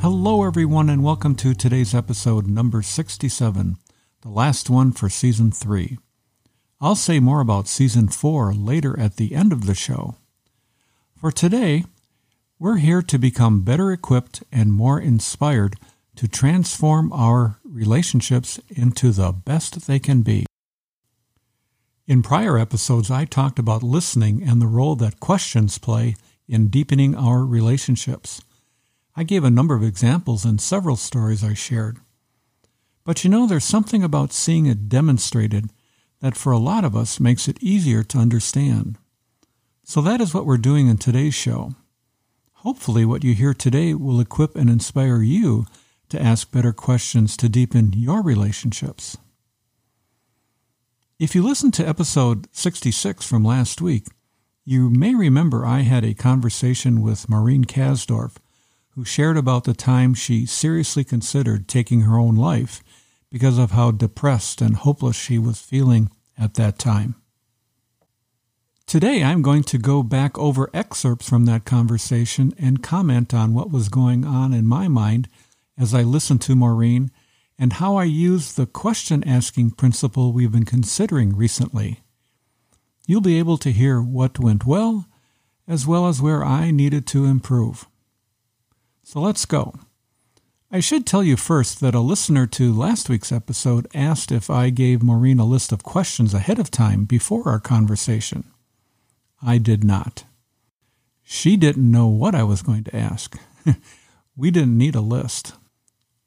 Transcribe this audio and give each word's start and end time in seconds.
Hello, 0.00 0.44
everyone, 0.44 0.88
and 0.88 1.02
welcome 1.02 1.34
to 1.34 1.54
today's 1.54 1.92
episode 1.92 2.46
number 2.46 2.82
67, 2.82 3.78
the 4.20 4.28
last 4.28 4.70
one 4.70 4.92
for 4.92 5.08
season 5.08 5.50
3. 5.50 5.98
I'll 6.80 6.94
say 6.94 7.18
more 7.18 7.40
about 7.40 7.66
season 7.66 8.06
4 8.06 8.54
later 8.54 8.96
at 8.96 9.16
the 9.16 9.34
end 9.34 9.52
of 9.52 9.66
the 9.66 9.74
show. 9.74 10.14
For 11.20 11.32
today, 11.32 11.84
we're 12.60 12.76
here 12.76 13.02
to 13.02 13.18
become 13.18 13.62
better 13.62 13.90
equipped 13.90 14.44
and 14.52 14.72
more 14.72 15.00
inspired 15.00 15.74
to 16.14 16.28
transform 16.28 17.12
our 17.12 17.58
relationships 17.64 18.60
into 18.68 19.10
the 19.10 19.32
best 19.32 19.88
they 19.88 19.98
can 19.98 20.22
be. 20.22 20.46
In 22.06 22.22
prior 22.22 22.56
episodes, 22.56 23.10
I 23.10 23.24
talked 23.24 23.58
about 23.58 23.82
listening 23.82 24.44
and 24.44 24.62
the 24.62 24.68
role 24.68 24.94
that 24.94 25.18
questions 25.18 25.76
play 25.78 26.14
in 26.46 26.68
deepening 26.68 27.16
our 27.16 27.44
relationships. 27.44 28.42
I 29.18 29.24
gave 29.24 29.42
a 29.42 29.50
number 29.50 29.74
of 29.74 29.82
examples 29.82 30.44
in 30.44 30.60
several 30.60 30.94
stories 30.94 31.42
I 31.42 31.52
shared. 31.52 31.98
But 33.04 33.24
you 33.24 33.30
know, 33.30 33.48
there's 33.48 33.64
something 33.64 34.04
about 34.04 34.32
seeing 34.32 34.66
it 34.66 34.88
demonstrated 34.88 35.70
that 36.20 36.36
for 36.36 36.52
a 36.52 36.58
lot 36.58 36.84
of 36.84 36.94
us 36.94 37.18
makes 37.18 37.48
it 37.48 37.60
easier 37.60 38.04
to 38.04 38.18
understand. 38.18 38.96
So 39.82 40.00
that 40.02 40.20
is 40.20 40.32
what 40.32 40.46
we're 40.46 40.56
doing 40.56 40.86
in 40.86 40.98
today's 40.98 41.34
show. 41.34 41.72
Hopefully, 42.62 43.04
what 43.04 43.24
you 43.24 43.34
hear 43.34 43.54
today 43.54 43.92
will 43.92 44.20
equip 44.20 44.54
and 44.54 44.70
inspire 44.70 45.20
you 45.20 45.66
to 46.10 46.22
ask 46.22 46.52
better 46.52 46.72
questions 46.72 47.36
to 47.38 47.48
deepen 47.48 47.92
your 47.96 48.22
relationships. 48.22 49.16
If 51.18 51.34
you 51.34 51.42
listened 51.42 51.74
to 51.74 51.88
episode 51.88 52.46
66 52.52 53.26
from 53.26 53.42
last 53.42 53.80
week, 53.80 54.06
you 54.64 54.88
may 54.88 55.16
remember 55.16 55.66
I 55.66 55.80
had 55.80 56.04
a 56.04 56.14
conversation 56.14 57.02
with 57.02 57.28
Maureen 57.28 57.64
Kasdorf 57.64 58.36
who 58.98 59.04
shared 59.04 59.36
about 59.36 59.62
the 59.62 59.74
time 59.74 60.12
she 60.12 60.44
seriously 60.44 61.04
considered 61.04 61.68
taking 61.68 62.00
her 62.00 62.18
own 62.18 62.34
life 62.34 62.82
because 63.30 63.56
of 63.56 63.70
how 63.70 63.92
depressed 63.92 64.60
and 64.60 64.74
hopeless 64.74 65.14
she 65.14 65.38
was 65.38 65.60
feeling 65.60 66.10
at 66.36 66.54
that 66.54 66.80
time. 66.80 67.14
Today, 68.88 69.22
I'm 69.22 69.40
going 69.40 69.62
to 69.62 69.78
go 69.78 70.02
back 70.02 70.36
over 70.36 70.68
excerpts 70.74 71.28
from 71.28 71.44
that 71.44 71.64
conversation 71.64 72.52
and 72.58 72.82
comment 72.82 73.32
on 73.32 73.54
what 73.54 73.70
was 73.70 73.88
going 73.88 74.24
on 74.24 74.52
in 74.52 74.66
my 74.66 74.88
mind 74.88 75.28
as 75.78 75.94
I 75.94 76.02
listened 76.02 76.42
to 76.42 76.56
Maureen 76.56 77.12
and 77.56 77.74
how 77.74 77.94
I 77.94 78.04
used 78.04 78.56
the 78.56 78.66
question 78.66 79.22
asking 79.22 79.72
principle 79.72 80.32
we've 80.32 80.50
been 80.50 80.64
considering 80.64 81.36
recently. 81.36 82.00
You'll 83.06 83.20
be 83.20 83.38
able 83.38 83.58
to 83.58 83.70
hear 83.70 84.02
what 84.02 84.40
went 84.40 84.66
well, 84.66 85.06
as 85.68 85.86
well 85.86 86.08
as 86.08 86.20
where 86.20 86.44
I 86.44 86.72
needed 86.72 87.06
to 87.08 87.26
improve. 87.26 87.86
So 89.08 89.20
let's 89.20 89.46
go. 89.46 89.72
I 90.70 90.80
should 90.80 91.06
tell 91.06 91.24
you 91.24 91.38
first 91.38 91.80
that 91.80 91.94
a 91.94 92.00
listener 92.00 92.46
to 92.48 92.74
last 92.74 93.08
week's 93.08 93.32
episode 93.32 93.88
asked 93.94 94.30
if 94.30 94.50
I 94.50 94.68
gave 94.68 95.02
Maureen 95.02 95.38
a 95.38 95.46
list 95.46 95.72
of 95.72 95.82
questions 95.82 96.34
ahead 96.34 96.58
of 96.58 96.70
time 96.70 97.06
before 97.06 97.48
our 97.48 97.58
conversation. 97.58 98.44
I 99.42 99.56
did 99.56 99.82
not. 99.82 100.24
She 101.22 101.56
didn't 101.56 101.90
know 101.90 102.06
what 102.06 102.34
I 102.34 102.42
was 102.42 102.60
going 102.60 102.84
to 102.84 102.94
ask. 102.94 103.34
we 104.36 104.50
didn't 104.50 104.76
need 104.76 104.94
a 104.94 105.00
list. 105.00 105.54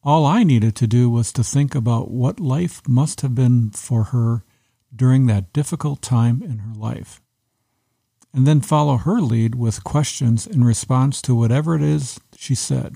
All 0.03 0.25
I 0.25 0.41
needed 0.41 0.75
to 0.77 0.87
do 0.87 1.07
was 1.07 1.31
to 1.33 1.43
think 1.43 1.75
about 1.75 2.09
what 2.09 2.39
life 2.39 2.81
must 2.87 3.21
have 3.21 3.35
been 3.35 3.69
for 3.69 4.05
her 4.05 4.43
during 4.91 5.27
that 5.27 5.53
difficult 5.53 6.01
time 6.01 6.41
in 6.41 6.57
her 6.57 6.73
life 6.73 7.21
and 8.33 8.47
then 8.47 8.61
follow 8.61 8.97
her 8.97 9.19
lead 9.19 9.55
with 9.55 9.83
questions 9.83 10.47
in 10.47 10.63
response 10.63 11.21
to 11.21 11.35
whatever 11.35 11.75
it 11.75 11.81
is 11.81 12.19
she 12.35 12.55
said. 12.55 12.95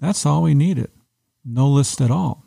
That's 0.00 0.24
all 0.24 0.42
we 0.42 0.54
needed. 0.54 0.90
No 1.44 1.68
list 1.68 2.00
at 2.00 2.10
all. 2.10 2.44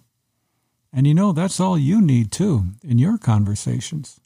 And 0.93 1.07
you 1.07 1.13
know, 1.13 1.31
that's 1.31 1.59
all 1.59 1.77
you 1.77 2.01
need 2.01 2.31
too 2.31 2.65
in 2.83 2.97
your 2.97 3.17
conversations. 3.17 4.19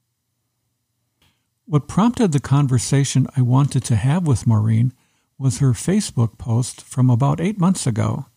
What 1.66 1.88
prompted 1.88 2.31
the 2.31 2.40
conversation 2.40 3.28
I 3.35 3.41
wanted 3.41 3.84
to 3.85 3.96
have 3.96 4.28
with 4.28 4.47
Maureen 4.47 4.94
was 5.38 5.58
her 5.59 5.72
Facebook 5.72 6.38
post 6.38 6.81
from 6.81 7.09
about 7.09 7.41
eight 7.41 7.59
months 7.59 7.85
ago, 7.85 8.28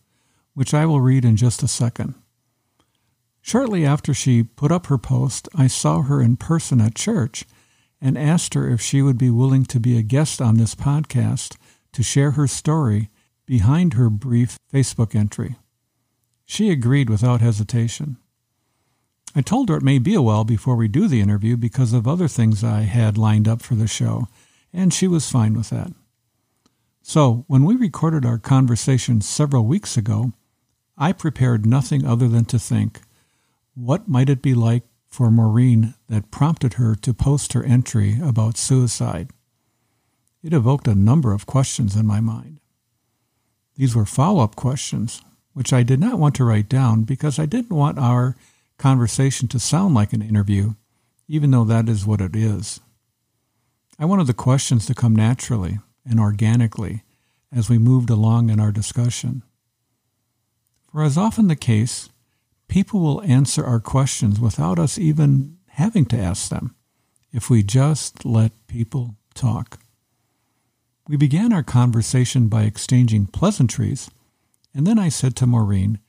which 0.53 0.73
I 0.73 0.85
will 0.85 1.01
read 1.01 1.23
in 1.23 1.37
just 1.37 1.63
a 1.63 1.67
second. 1.67 2.15
Shortly 3.41 3.85
after 3.85 4.13
she 4.13 4.43
put 4.43 4.71
up 4.71 4.87
her 4.87 4.97
post, 4.97 5.47
I 5.55 5.67
saw 5.67 6.01
her 6.01 6.21
in 6.21 6.37
person 6.37 6.81
at 6.81 6.95
church 6.95 7.45
and 8.01 8.17
asked 8.17 8.53
her 8.53 8.69
if 8.69 8.81
she 8.81 9.01
would 9.01 9.17
be 9.17 9.29
willing 9.29 9.65
to 9.65 9.79
be 9.79 9.97
a 9.97 10.03
guest 10.03 10.41
on 10.41 10.57
this 10.57 10.75
podcast 10.75 11.57
to 11.93 12.03
share 12.03 12.31
her 12.31 12.47
story 12.47 13.09
behind 13.45 13.93
her 13.93 14.09
brief 14.09 14.57
Facebook 14.71 15.15
entry. 15.15 15.55
She 16.45 16.69
agreed 16.69 17.09
without 17.09 17.41
hesitation. 17.41 18.17
I 19.35 19.41
told 19.41 19.69
her 19.69 19.77
it 19.77 19.83
may 19.83 19.99
be 19.99 20.15
a 20.15 20.21
while 20.21 20.43
before 20.43 20.75
we 20.75 20.87
do 20.87 21.07
the 21.07 21.21
interview 21.21 21.57
because 21.57 21.93
of 21.93 22.07
other 22.07 22.27
things 22.27 22.63
I 22.63 22.81
had 22.81 23.17
lined 23.17 23.47
up 23.47 23.61
for 23.61 23.75
the 23.75 23.87
show, 23.87 24.27
and 24.73 24.93
she 24.93 25.07
was 25.07 25.29
fine 25.29 25.53
with 25.53 25.69
that. 25.69 25.93
So, 27.01 27.45
when 27.47 27.63
we 27.63 27.75
recorded 27.75 28.25
our 28.25 28.37
conversation 28.37 29.21
several 29.21 29.65
weeks 29.65 29.97
ago, 29.97 30.33
I 30.97 31.11
prepared 31.11 31.65
nothing 31.65 32.05
other 32.05 32.27
than 32.27 32.45
to 32.45 32.59
think, 32.59 33.01
what 33.75 34.07
might 34.07 34.29
it 34.29 34.41
be 34.41 34.53
like 34.53 34.83
for 35.09 35.31
Maureen 35.31 35.95
that 36.07 36.31
prompted 36.31 36.75
her 36.75 36.95
to 36.95 37.13
post 37.13 37.53
her 37.53 37.63
entry 37.63 38.19
about 38.23 38.57
suicide. 38.57 39.31
It 40.41 40.53
evoked 40.53 40.87
a 40.87 40.95
number 40.95 41.33
of 41.33 41.45
questions 41.45 41.95
in 41.95 42.05
my 42.05 42.21
mind. 42.21 42.59
These 43.75 43.95
were 43.95 44.05
follow 44.05 44.43
up 44.43 44.55
questions, 44.55 45.21
which 45.53 45.73
I 45.73 45.83
did 45.83 45.99
not 45.99 46.19
want 46.19 46.35
to 46.35 46.45
write 46.45 46.69
down 46.69 47.03
because 47.03 47.39
I 47.39 47.45
didn't 47.45 47.75
want 47.75 47.97
our 47.97 48.35
conversation 48.77 49.47
to 49.49 49.59
sound 49.59 49.95
like 49.95 50.13
an 50.13 50.21
interview, 50.21 50.75
even 51.27 51.51
though 51.51 51.65
that 51.65 51.89
is 51.89 52.05
what 52.05 52.21
it 52.21 52.35
is. 52.35 52.79
I 53.97 54.05
wanted 54.05 54.27
the 54.27 54.33
questions 54.33 54.85
to 54.85 54.93
come 54.93 55.15
naturally 55.15 55.79
and 56.05 56.19
organically 56.19 57.03
as 57.51 57.69
we 57.69 57.77
moved 57.77 58.09
along 58.09 58.49
in 58.49 58.59
our 58.59 58.71
discussion. 58.71 59.43
For 60.91 61.03
as 61.03 61.17
often 61.17 61.47
the 61.47 61.55
case, 61.55 62.09
people 62.69 63.01
will 63.01 63.21
answer 63.23 63.65
our 63.65 63.81
questions 63.81 64.39
without 64.39 64.79
us 64.79 64.97
even 64.97 65.57
having 65.67 66.05
to 66.05 66.17
ask 66.17 66.49
them 66.49 66.75
if 67.33 67.49
we 67.49 67.61
just 67.63 68.23
let 68.23 68.51
people 68.67 69.15
talk. 69.33 69.79
We 71.07 71.17
began 71.17 71.51
our 71.51 71.63
conversation 71.63 72.47
by 72.47 72.63
exchanging 72.63 73.27
pleasantries, 73.27 74.09
and 74.73 74.85
then 74.85 74.99
I 74.99 75.09
said 75.09 75.35
to 75.37 75.47
Maureen, 75.47 75.99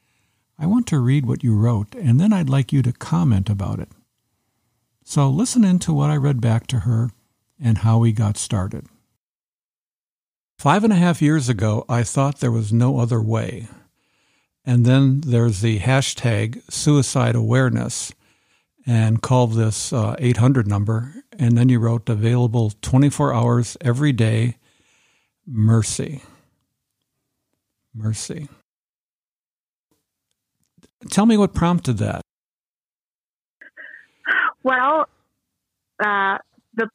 I 0.58 0.66
want 0.66 0.86
to 0.88 0.98
read 0.98 1.24
what 1.24 1.42
you 1.42 1.56
wrote, 1.56 1.94
and 1.94 2.20
then 2.20 2.32
I'd 2.32 2.50
like 2.50 2.72
you 2.72 2.82
to 2.82 2.92
comment 2.92 3.48
about 3.48 3.80
it. 3.80 3.88
So 5.02 5.30
listen 5.30 5.64
in 5.64 5.78
to 5.80 5.94
what 5.94 6.10
I 6.10 6.16
read 6.16 6.40
back 6.40 6.66
to 6.68 6.80
her 6.80 7.10
and 7.58 7.78
how 7.78 7.98
we 7.98 8.12
got 8.12 8.36
started. 8.36 8.86
Five 10.58 10.84
and 10.84 10.92
a 10.92 10.96
half 10.96 11.22
years 11.22 11.48
ago, 11.48 11.86
I 11.88 12.02
thought 12.02 12.40
there 12.40 12.52
was 12.52 12.70
no 12.70 12.98
other 12.98 13.22
way. 13.22 13.68
And 14.64 14.84
then 14.84 15.22
there's 15.22 15.60
the 15.60 15.78
hashtag 15.80 16.62
suicide 16.70 17.34
awareness 17.34 18.12
and 18.86 19.22
called 19.22 19.54
this 19.54 19.92
uh, 19.92 20.16
800 20.18 20.66
number. 20.66 21.14
And 21.38 21.56
then 21.56 21.68
you 21.68 21.78
wrote 21.78 22.08
available 22.08 22.72
24 22.82 23.32
hours 23.32 23.76
every 23.80 24.12
day, 24.12 24.56
mercy. 25.46 26.22
Mercy. 27.94 28.48
Tell 31.10 31.26
me 31.26 31.36
what 31.36 31.54
prompted 31.54 31.98
that. 31.98 32.20
Well, 34.62 35.08
uh, 36.04 36.38
the. 36.74 36.88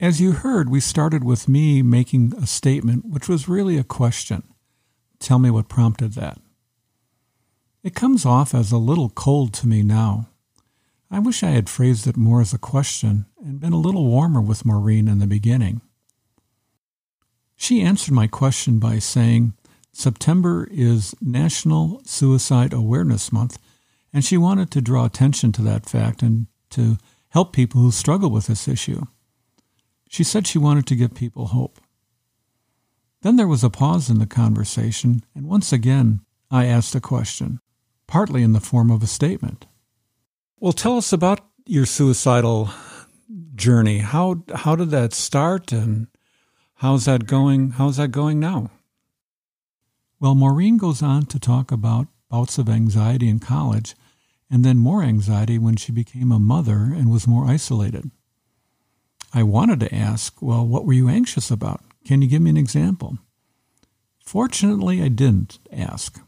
As 0.00 0.20
you 0.20 0.32
heard, 0.32 0.68
we 0.68 0.80
started 0.80 1.24
with 1.24 1.48
me 1.48 1.82
making 1.82 2.34
a 2.36 2.46
statement, 2.46 3.06
which 3.06 3.28
was 3.28 3.48
really 3.48 3.78
a 3.78 3.84
question. 3.84 4.53
Tell 5.24 5.38
me 5.38 5.50
what 5.50 5.70
prompted 5.70 6.12
that. 6.12 6.38
It 7.82 7.94
comes 7.94 8.26
off 8.26 8.54
as 8.54 8.70
a 8.70 8.76
little 8.76 9.08
cold 9.08 9.54
to 9.54 9.66
me 9.66 9.82
now. 9.82 10.28
I 11.10 11.18
wish 11.18 11.42
I 11.42 11.52
had 11.52 11.70
phrased 11.70 12.06
it 12.06 12.18
more 12.18 12.42
as 12.42 12.52
a 12.52 12.58
question 12.58 13.24
and 13.42 13.58
been 13.58 13.72
a 13.72 13.80
little 13.80 14.04
warmer 14.04 14.42
with 14.42 14.66
Maureen 14.66 15.08
in 15.08 15.20
the 15.20 15.26
beginning. 15.26 15.80
She 17.56 17.80
answered 17.80 18.12
my 18.12 18.26
question 18.26 18.78
by 18.78 18.98
saying, 18.98 19.54
September 19.92 20.68
is 20.70 21.14
National 21.22 22.02
Suicide 22.04 22.74
Awareness 22.74 23.32
Month, 23.32 23.58
and 24.12 24.22
she 24.26 24.36
wanted 24.36 24.70
to 24.72 24.82
draw 24.82 25.06
attention 25.06 25.52
to 25.52 25.62
that 25.62 25.88
fact 25.88 26.22
and 26.22 26.48
to 26.68 26.98
help 27.30 27.54
people 27.54 27.80
who 27.80 27.92
struggle 27.92 28.28
with 28.28 28.46
this 28.46 28.68
issue. 28.68 29.06
She 30.06 30.22
said 30.22 30.46
she 30.46 30.58
wanted 30.58 30.86
to 30.88 30.96
give 30.96 31.14
people 31.14 31.46
hope. 31.46 31.80
Then 33.24 33.36
there 33.36 33.48
was 33.48 33.64
a 33.64 33.70
pause 33.70 34.10
in 34.10 34.18
the 34.18 34.26
conversation, 34.26 35.24
and 35.34 35.46
once 35.46 35.72
again 35.72 36.20
I 36.50 36.66
asked 36.66 36.94
a 36.94 37.00
question, 37.00 37.58
partly 38.06 38.42
in 38.42 38.52
the 38.52 38.60
form 38.60 38.90
of 38.90 39.02
a 39.02 39.06
statement. 39.06 39.64
Well, 40.60 40.74
tell 40.74 40.98
us 40.98 41.10
about 41.10 41.40
your 41.64 41.86
suicidal 41.86 42.68
journey. 43.54 44.00
How 44.00 44.44
how 44.54 44.76
did 44.76 44.90
that 44.90 45.14
start 45.14 45.72
and 45.72 46.08
how's 46.74 47.06
that 47.06 47.26
going? 47.26 47.70
How's 47.70 47.96
that 47.96 48.08
going 48.08 48.40
now? 48.40 48.70
Well, 50.20 50.34
Maureen 50.34 50.76
goes 50.76 51.02
on 51.02 51.24
to 51.26 51.38
talk 51.40 51.72
about 51.72 52.08
bouts 52.30 52.58
of 52.58 52.68
anxiety 52.68 53.30
in 53.30 53.38
college 53.38 53.94
and 54.50 54.66
then 54.66 54.76
more 54.76 55.02
anxiety 55.02 55.56
when 55.56 55.76
she 55.76 55.92
became 55.92 56.30
a 56.30 56.38
mother 56.38 56.92
and 56.94 57.10
was 57.10 57.26
more 57.26 57.46
isolated. 57.46 58.10
I 59.32 59.44
wanted 59.44 59.80
to 59.80 59.94
ask, 59.94 60.42
well, 60.42 60.66
what 60.66 60.84
were 60.84 60.92
you 60.92 61.08
anxious 61.08 61.50
about? 61.50 61.80
Can 62.04 62.22
you 62.22 62.28
give 62.28 62.42
me 62.42 62.50
an 62.50 62.56
example? 62.56 63.18
Fortunately, 64.24 65.02
I 65.02 65.08
didn't 65.08 65.58
ask 65.72 66.20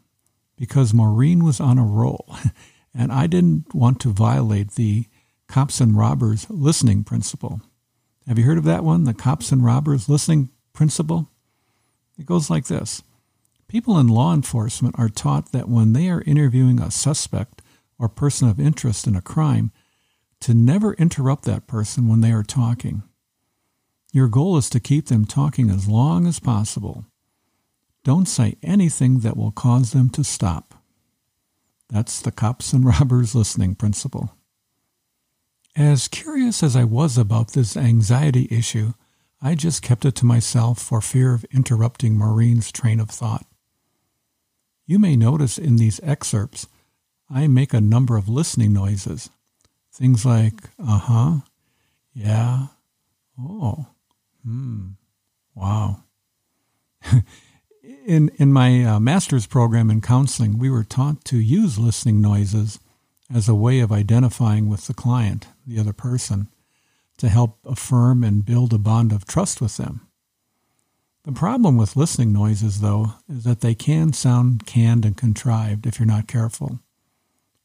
because 0.57 0.95
Maureen 0.95 1.45
was 1.45 1.61
on 1.61 1.79
a 1.79 1.85
roll 1.85 2.27
and 2.95 3.13
I 3.13 3.27
didn't 3.27 3.75
want 3.75 4.01
to 4.01 4.09
violate 4.09 4.73
the 4.73 5.07
cops 5.49 5.81
and 5.81 5.97
robbers 5.97 6.47
listening 6.49 7.05
principle. 7.05 7.61
Have 8.27 8.39
you 8.39 8.45
heard 8.45 8.59
of 8.59 8.65
that 8.65 8.85
one? 8.85 9.05
The 9.05 9.15
cops 9.15 9.53
and 9.53 9.65
robbers 9.65 10.09
listening 10.09 10.51
principle? 10.73 11.31
It 12.19 12.27
goes 12.27 12.51
like 12.51 12.67
this 12.67 13.03
People 13.69 13.99
in 13.99 14.09
law 14.09 14.33
enforcement 14.33 14.95
are 14.99 15.09
taught 15.09 15.53
that 15.53 15.69
when 15.69 15.93
they 15.93 16.09
are 16.09 16.23
interviewing 16.23 16.81
a 16.81 16.91
suspect 16.91 17.63
or 17.99 18.09
person 18.09 18.49
of 18.49 18.61
interest 18.61 19.07
in 19.07 19.17
a 19.17 19.23
crime, 19.23 19.73
to 20.41 20.55
never 20.55 20.95
interrupt 20.95 21.45
that 21.45 21.67
person 21.67 22.09
when 22.09 22.21
they 22.21 22.31
are 22.31 22.43
talking. 22.43 23.03
Your 24.17 24.29
goal 24.29 24.57
is 24.57 24.71
to 24.71 24.81
keep 24.81 25.09
them 25.09 25.27
talking 25.27 25.69
as 25.69 25.89
long 25.89 26.27
as 26.27 26.41
possible. 26.41 27.05
Don't 28.03 28.25
say 28.25 28.57
anything 28.63 29.19
that 29.19 29.37
will 29.37 29.51
cause 29.51 29.93
them 29.93 30.09
to 30.09 30.25
stop. 30.25 30.73
That's 31.91 32.23
the 32.23 32.33
cops 32.33 32.73
and 32.73 32.83
robbers 32.87 33.35
listening 33.35 33.75
principle. 33.75 34.35
As 35.77 36.09
curious 36.09 36.63
as 36.63 36.75
I 36.75 36.83
was 36.83 37.19
about 37.19 37.53
this 37.53 37.77
anxiety 37.77 38.49
issue, 38.51 38.95
I 39.43 39.55
just 39.55 39.83
kept 39.83 40.07
it 40.07 40.15
to 40.15 40.25
myself 40.25 40.81
for 40.81 41.03
fear 41.03 41.35
of 41.35 41.45
interrupting 41.53 42.17
Maureen's 42.17 42.73
train 42.73 43.01
of 43.01 43.11
thought. 43.11 43.45
You 44.87 44.99
may 44.99 45.17
notice 45.17 45.59
in 45.59 45.77
these 45.77 46.01
excerpts, 46.03 46.69
I 47.29 47.49
make 47.49 47.75
a 47.75 47.83
number 47.83 48.17
of 48.17 48.31
listening 48.31 48.73
noises. 48.73 49.29
Things 49.93 50.25
like, 50.25 50.71
uh 50.83 51.01
huh, 51.01 51.35
yeah, 52.15 52.69
oh, 53.39 53.89
hmm, 54.47 54.89
wow. 55.55 56.05
in, 58.07 58.31
in 58.37 58.53
my 58.53 58.85
uh, 58.85 59.01
master's 59.01 59.47
program 59.47 59.91
in 59.91 60.01
counseling, 60.01 60.59
we 60.59 60.71
were 60.71 60.85
taught 60.85 61.25
to 61.27 61.39
use 61.39 61.79
listening 61.79 62.21
noises 62.21 62.79
as 63.35 63.49
a 63.49 63.55
way 63.55 63.81
of 63.81 63.91
identifying 63.91 64.69
with 64.69 64.87
the 64.87 64.95
client, 64.95 65.49
the 65.67 65.81
other 65.81 65.93
person, 65.93 66.49
to 67.19 67.29
help 67.29 67.59
affirm 67.65 68.23
and 68.23 68.45
build 68.45 68.73
a 68.73 68.79
bond 68.79 69.13
of 69.13 69.27
trust 69.27 69.61
with 69.61 69.77
them. 69.77 70.07
The 71.25 71.33
problem 71.33 71.77
with 71.77 71.97
listening 71.97 72.33
noises, 72.33 72.81
though, 72.81 73.15
is 73.29 73.43
that 73.43 73.61
they 73.61 73.75
can 73.75 74.13
sound 74.13 74.65
canned 74.65 75.05
and 75.05 75.17
contrived 75.17 75.87
if 75.87 75.99
you're 75.99 76.07
not 76.07 76.29
careful. 76.29 76.79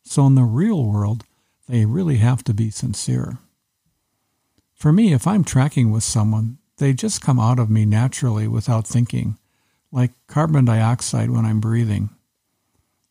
So 0.04 0.26
in 0.26 0.34
the 0.34 0.44
real 0.44 0.84
world, 0.84 1.26
they 1.70 1.86
really 1.86 2.18
have 2.18 2.44
to 2.46 2.56
be 2.56 2.72
sincere. 2.72 3.38
For 4.74 4.92
me, 4.92 5.14
if 5.14 5.28
I'm 5.28 5.44
tracking 5.44 5.92
with 5.92 6.04
someone, 6.04 6.58
they 6.78 6.94
just 6.94 7.22
come 7.22 7.40
out 7.40 7.60
of 7.60 7.70
me 7.70 7.86
naturally 7.86 8.48
without 8.48 8.88
thinking, 8.88 9.38
like 9.92 10.12
carbon 10.28 10.66
dioxide 10.66 11.30
when 11.30 11.46
I'm 11.46 11.60
breathing. 11.60 12.10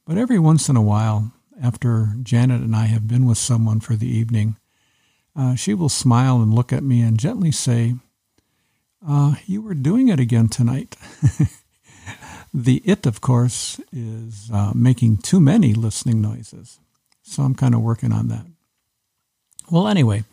But 0.06 0.18
every 0.18 0.38
once 0.38 0.68
in 0.68 0.76
a 0.76 0.82
while, 0.82 1.32
after 1.62 2.14
Janet 2.22 2.62
and 2.62 2.74
I 2.74 2.86
have 2.86 3.06
been 3.06 3.26
with 3.26 3.38
someone 3.38 3.80
for 3.80 3.94
the 3.94 4.08
evening, 4.08 4.56
uh, 5.36 5.54
she 5.54 5.74
will 5.74 5.88
smile 5.88 6.42
and 6.42 6.52
look 6.52 6.72
at 6.72 6.82
me 6.82 7.00
and 7.00 7.18
gently 7.18 7.52
say, 7.52 7.94
uh, 9.06 9.34
you 9.46 9.62
were 9.62 9.74
doing 9.74 10.08
it 10.08 10.20
again 10.20 10.48
tonight. 10.48 10.96
the 12.54 12.82
it, 12.84 13.06
of 13.06 13.20
course, 13.20 13.80
is 13.92 14.50
uh, 14.52 14.72
making 14.74 15.18
too 15.18 15.40
many 15.40 15.72
listening 15.72 16.20
noises. 16.20 16.80
So 17.22 17.42
I'm 17.42 17.54
kind 17.54 17.74
of 17.74 17.80
working 17.80 18.12
on 18.12 18.28
that. 18.28 18.46
Well, 19.70 19.86
anyway, 19.86 20.24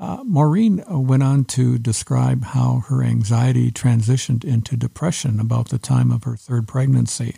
uh, 0.00 0.24
Maureen 0.24 0.82
uh, 0.90 0.98
went 0.98 1.22
on 1.22 1.44
to 1.44 1.78
describe 1.78 2.42
how 2.42 2.82
her 2.88 3.02
anxiety 3.02 3.70
transitioned 3.70 4.44
into 4.44 4.74
depression 4.74 5.38
about 5.38 5.68
the 5.68 5.78
time 5.78 6.10
of 6.10 6.24
her 6.24 6.36
third 6.36 6.66
pregnancy. 6.66 7.36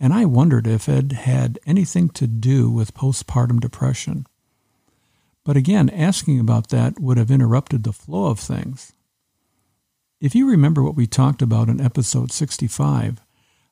And 0.00 0.12
I 0.12 0.24
wondered 0.24 0.66
if 0.66 0.88
it 0.88 1.12
had 1.12 1.60
anything 1.64 2.08
to 2.10 2.26
do 2.26 2.68
with 2.68 2.94
postpartum 2.94 3.60
depression. 3.60 4.26
But 5.44 5.56
again, 5.56 5.88
asking 5.88 6.40
about 6.40 6.70
that 6.70 6.98
would 6.98 7.16
have 7.16 7.30
interrupted 7.30 7.84
the 7.84 7.92
flow 7.92 8.26
of 8.26 8.40
things. 8.40 8.92
If 10.20 10.34
you 10.34 10.50
remember 10.50 10.82
what 10.82 10.96
we 10.96 11.06
talked 11.06 11.42
about 11.42 11.68
in 11.68 11.80
episode 11.80 12.32
65, 12.32 13.20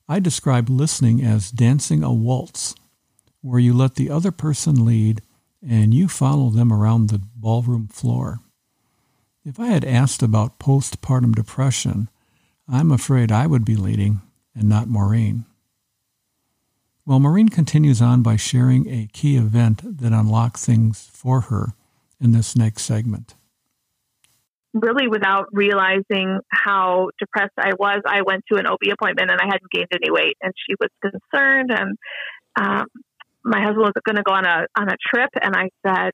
I 0.08 0.20
described 0.20 0.70
listening 0.70 1.24
as 1.24 1.50
dancing 1.50 2.04
a 2.04 2.12
waltz, 2.12 2.76
where 3.40 3.60
you 3.60 3.74
let 3.74 3.96
the 3.96 4.10
other 4.10 4.30
person 4.30 4.84
lead 4.84 5.22
and 5.66 5.92
you 5.92 6.08
follow 6.08 6.50
them 6.50 6.72
around 6.72 7.08
the 7.08 7.20
ballroom 7.36 7.88
floor. 7.88 8.40
If 9.44 9.58
I 9.58 9.68
had 9.68 9.84
asked 9.84 10.22
about 10.22 10.58
postpartum 10.58 11.34
depression, 11.34 12.08
I'm 12.68 12.90
afraid 12.90 13.32
I 13.32 13.46
would 13.46 13.64
be 13.64 13.76
leading 13.76 14.20
and 14.54 14.68
not 14.68 14.88
Maureen. 14.88 15.44
Well, 17.06 17.18
Maureen 17.18 17.48
continues 17.48 18.00
on 18.00 18.22
by 18.22 18.36
sharing 18.36 18.88
a 18.88 19.08
key 19.12 19.36
event 19.36 19.98
that 20.00 20.12
unlocked 20.12 20.58
things 20.58 21.08
for 21.12 21.42
her 21.42 21.74
in 22.20 22.32
this 22.32 22.54
next 22.54 22.82
segment 22.82 23.34
really 24.72 25.08
without 25.08 25.48
realizing 25.52 26.38
how 26.48 27.10
depressed 27.18 27.54
I 27.58 27.72
was, 27.78 28.02
I 28.06 28.22
went 28.22 28.44
to 28.52 28.58
an 28.58 28.66
OB 28.66 28.78
appointment 28.92 29.30
and 29.30 29.40
I 29.40 29.46
hadn't 29.46 29.70
gained 29.72 29.88
any 29.92 30.10
weight, 30.10 30.36
and 30.40 30.52
she 30.56 30.74
was 30.78 30.90
concerned. 31.02 31.70
And 31.70 31.98
um, 32.56 32.86
my 33.44 33.60
husband 33.60 33.82
was 33.82 33.92
going 34.04 34.16
to 34.16 34.22
go 34.22 34.32
on 34.32 34.44
a 34.44 34.66
on 34.76 34.88
a 34.88 34.96
trip, 35.08 35.30
and 35.40 35.54
I 35.54 35.70
said, 35.86 36.12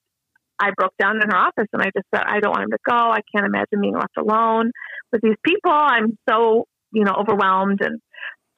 I 0.59 0.71
broke 0.77 0.95
down 0.99 1.17
in 1.17 1.29
her 1.29 1.37
office, 1.37 1.69
and 1.73 1.83
I 1.83 1.87
just 1.87 2.07
said, 2.15 2.23
I 2.27 2.41
don't 2.41 2.53
want 2.53 2.65
him 2.65 2.71
to 2.71 2.79
go. 2.89 2.97
I 2.97 3.21
can't 3.35 3.47
imagine 3.47 3.81
being 3.81 3.95
left 3.95 4.17
alone 4.17 4.71
with 5.13 5.21
these 5.23 5.37
people. 5.45 5.73
I'm 5.73 6.17
so 6.29 6.67
you 6.93 7.05
know 7.05 7.15
overwhelmed. 7.19 7.81
And 7.83 8.01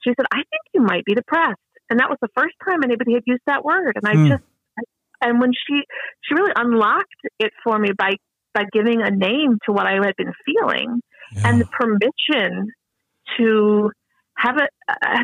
she 0.02 0.10
said, 0.10 0.26
I 0.32 0.36
think 0.36 0.62
you 0.74 0.82
might 0.82 1.04
be 1.04 1.14
depressed, 1.14 1.60
and 1.90 2.00
that 2.00 2.08
was 2.08 2.18
the 2.20 2.28
first 2.36 2.54
time 2.64 2.84
anybody 2.84 3.14
had 3.14 3.24
used 3.26 3.42
that 3.46 3.64
word, 3.64 3.96
and 3.96 4.06
I 4.06 4.14
hmm. 4.14 4.28
just. 4.28 4.42
And 5.20 5.40
when 5.40 5.50
she 5.50 5.82
she 6.22 6.34
really 6.34 6.52
unlocked 6.54 7.08
it 7.40 7.50
for 7.64 7.76
me 7.76 7.90
by 7.90 8.12
by 8.54 8.64
giving 8.72 9.02
a 9.02 9.10
name 9.10 9.58
to 9.66 9.72
what 9.72 9.86
I 9.86 9.94
had 9.94 10.14
been 10.16 10.32
feeling 10.46 11.00
yeah. 11.32 11.48
and 11.48 11.60
the 11.60 11.66
permission 11.66 12.70
to 13.36 13.90
have 14.36 14.56
a 14.56 14.68
uh, 14.88 15.18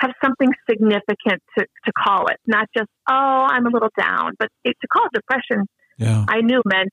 have 0.00 0.12
something 0.24 0.48
significant 0.68 1.42
to, 1.58 1.66
to 1.84 1.92
call 1.92 2.26
it, 2.28 2.38
not 2.46 2.68
just 2.76 2.88
oh 3.08 3.46
I'm 3.50 3.66
a 3.66 3.70
little 3.70 3.90
down, 3.98 4.32
but 4.38 4.48
it, 4.64 4.76
to 4.80 4.88
call 4.88 5.06
it 5.06 5.12
depression. 5.12 5.66
Yeah. 5.96 6.24
I 6.28 6.40
knew 6.40 6.62
meant 6.64 6.92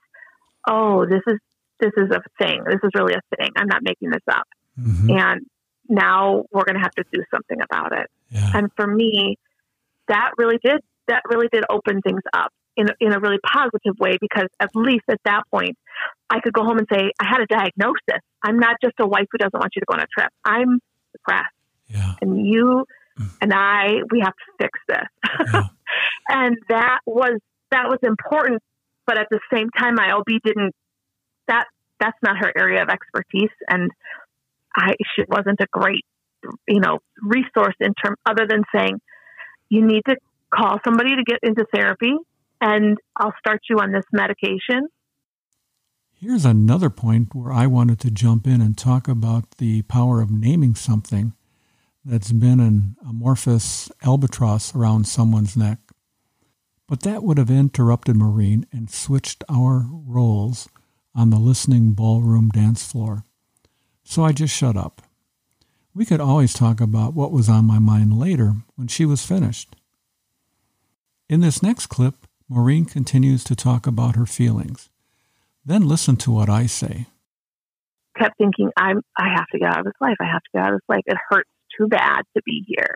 oh 0.68 1.06
this 1.06 1.22
is 1.28 1.40
this 1.80 1.92
is 1.98 2.10
a 2.12 2.22
thing. 2.42 2.64
This 2.66 2.80
is 2.84 2.92
really 2.96 3.14
a 3.14 3.36
thing. 3.38 3.50
I'm 3.58 3.68
not 3.68 3.82
making 3.84 4.10
this 4.10 4.24
up. 4.30 4.48
Mm-hmm. 4.80 5.10
And 5.12 5.46
now 5.90 6.46
we're 6.52 6.66
going 6.66 6.76
to 6.76 6.82
have 6.82 6.94
to 6.94 7.04
do 7.12 7.22
something 7.34 7.58
about 7.62 7.92
it. 7.94 8.08
Yeah. 8.30 8.52
And 8.56 8.72
for 8.76 8.88
me, 8.88 9.38
that 10.08 10.32
really 10.38 10.58
did 10.64 10.82
that 11.08 11.22
really 11.30 11.48
did 11.52 11.64
open 11.70 12.02
things 12.02 12.22
up 12.34 12.52
in 12.76 12.88
in 13.00 13.14
a 13.14 13.20
really 13.20 13.40
positive 13.46 13.96
way 14.00 14.18
because 14.20 14.48
at 14.60 14.70
least 14.76 15.06
at 15.10 15.20
that 15.26 15.44
point, 15.52 15.78
I 16.30 16.40
could 16.40 16.54
go 16.54 16.64
home 16.64 16.78
and 16.78 16.88
say, 16.92 17.12
I 17.20 17.26
had 17.30 17.42
a 17.42 17.48
diagnosis. 17.48 18.22
I'm 18.44 18.60
not 18.60 18.78
just 18.82 18.96
a 19.00 19.08
wife 19.08 19.28
who 19.32 19.38
doesn't 19.38 19.58
want 19.58 19.72
you 19.76 19.82
to 19.82 19.86
go 19.88 19.96
on 19.96 20.02
a 20.02 20.08
trip. 20.08 20.32
I'm 20.44 20.80
depressed. 21.14 21.55
Yeah. 21.88 22.13
And 22.22 22.46
you 22.46 22.86
mm. 23.20 23.30
and 23.42 23.54
I, 23.54 24.01
we 24.12 24.22
have 24.22 24.34
to 24.34 24.51
fix 24.60 24.80
this. 24.88 25.48
Yeah. 25.54 25.63
and 26.30 26.58
that 26.70 27.00
was, 27.06 27.39
that 27.72 27.88
was 27.88 28.00
important. 28.04 28.62
But 29.06 29.18
at 29.20 29.27
the 29.30 29.39
same 29.54 29.70
time, 29.77 29.96
my 29.96 30.12
OB 30.12 30.42
didn't, 30.44 30.74
that, 31.48 31.65
that's 32.00 32.18
not 32.24 32.38
her 32.38 32.51
area 32.58 32.82
of 32.82 32.89
expertise. 32.89 33.54
And 33.70 33.92
I, 34.75 34.94
she 35.15 35.24
wasn't 35.27 35.60
a 35.62 35.68
great, 35.72 36.04
you 36.68 36.80
know, 36.80 37.00
resource 37.22 37.75
in 37.80 37.94
term 38.04 38.15
other 38.25 38.48
than 38.50 38.63
saying, 38.75 39.00
you 39.70 39.86
need 39.86 40.01
to 40.08 40.15
call 40.54 40.80
somebody 40.84 41.15
to 41.15 41.24
get 41.24 41.39
into 41.44 41.65
therapy 41.74 42.13
and 42.62 42.98
I'll 43.15 43.34
start 43.39 43.62
you 43.70 43.77
on 43.77 43.92
this 43.92 44.06
medication. 44.12 44.88
Here's 46.13 46.46
another 46.46 46.89
point 46.89 47.36
where 47.36 47.51
I 47.51 47.68
wanted 47.68 48.00
to 48.01 48.12
jump 48.12 48.48
in 48.48 48.62
and 48.62 48.77
talk 48.77 49.08
about 49.08 49.58
the 49.58 49.82
power 49.84 50.22
of 50.22 50.32
naming 50.32 50.74
something 50.74 51.34
that's 52.06 52.32
been 52.32 52.60
an 52.60 52.96
amorphous 53.08 53.92
albatross 54.04 54.76
around 54.76 55.08
someone's 55.08 55.58
neck. 55.58 55.80
But 56.88 57.02
that 57.02 57.24
would 57.24 57.40
have 57.40 57.50
interrupted 57.50 58.16
Maureen 58.16 58.68
and 58.72 58.92
switched 58.92 59.44
our 59.50 59.88
roles 59.90 60.70
on 61.16 61.32
the 61.32 61.40
listening 61.40 61.94
ballroom 61.94 62.50
dance 62.50 62.86
floor. 62.86 63.24
So 64.04 64.24
I 64.24 64.34
just 64.34 64.56
shut 64.56 64.78
up. 64.78 65.02
We 65.96 66.06
could 66.06 66.22
always 66.22 66.54
talk 66.54 66.80
about 66.80 67.16
what 67.16 67.32
was 67.32 67.50
on 67.50 67.66
my 67.66 67.80
mind 67.80 68.20
later 68.20 68.54
when 68.76 68.88
she 68.88 69.06
was 69.06 69.26
finished. 69.26 69.76
In 71.28 71.40
this 71.40 71.64
next 71.64 71.88
clip, 71.88 72.28
Maureen 72.48 72.86
continues 72.86 73.44
to 73.46 73.56
talk 73.56 73.88
about 73.88 74.16
her 74.16 74.28
feelings. 74.28 74.90
Then 75.66 75.88
listen 75.88 76.18
to 76.18 76.32
what 76.32 76.50
I 76.50 76.68
say. 76.68 77.08
Kept 78.16 78.38
thinking, 78.38 78.70
I'm, 78.78 79.02
I 79.18 79.30
have 79.36 79.48
to 79.52 79.60
get 79.60 79.70
out 79.70 79.80
of 79.80 79.86
this 79.86 80.00
life. 80.00 80.18
I 80.20 80.26
have 80.26 80.44
to 80.44 80.50
get 80.54 80.62
out 80.62 80.74
of 80.74 80.76
this 80.76 80.90
life. 80.90 81.04
It 81.08 81.18
hurts 81.30 81.50
too 81.77 81.88
bad 81.88 82.22
to 82.36 82.41
be 82.46 82.63
here. 82.67 82.96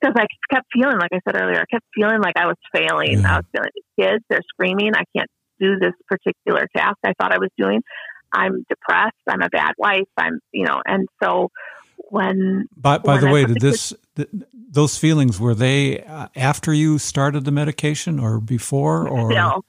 Because 0.00 0.16
I 0.16 0.26
kept 0.52 0.66
feeling, 0.72 0.98
like 0.98 1.12
I 1.12 1.20
said 1.24 1.40
earlier, 1.40 1.60
I 1.60 1.64
kept 1.70 1.86
feeling 1.94 2.20
like 2.20 2.36
I 2.36 2.46
was 2.46 2.56
failing. 2.74 3.20
Yeah. 3.20 3.34
I 3.34 3.36
was 3.36 3.44
feeling 3.52 3.70
the 3.74 4.02
kids, 4.02 4.24
they're 4.28 4.42
screaming. 4.52 4.92
I 4.96 5.04
can't 5.16 5.30
do 5.60 5.78
this 5.78 5.92
particular 6.08 6.66
task 6.76 6.96
I 7.04 7.12
thought 7.20 7.32
I 7.32 7.38
was 7.38 7.50
doing. 7.56 7.82
I'm 8.32 8.64
depressed. 8.68 9.14
I'm 9.28 9.42
a 9.42 9.48
bad 9.48 9.74
wife. 9.78 10.08
I'm, 10.16 10.40
you 10.52 10.64
know, 10.64 10.80
and 10.84 11.06
so 11.22 11.50
when. 11.96 12.68
By, 12.76 12.98
by 12.98 13.14
when 13.14 13.24
the 13.24 13.30
way, 13.30 13.44
did 13.44 13.60
this, 13.60 13.92
th- 14.16 14.28
those 14.52 14.96
feelings, 14.96 15.38
were 15.38 15.54
they 15.54 16.02
uh, 16.02 16.28
after 16.34 16.72
you 16.72 16.98
started 16.98 17.44
the 17.44 17.52
medication 17.52 18.18
or 18.18 18.40
before 18.40 19.06
or? 19.06 19.30
Still, 19.30 19.64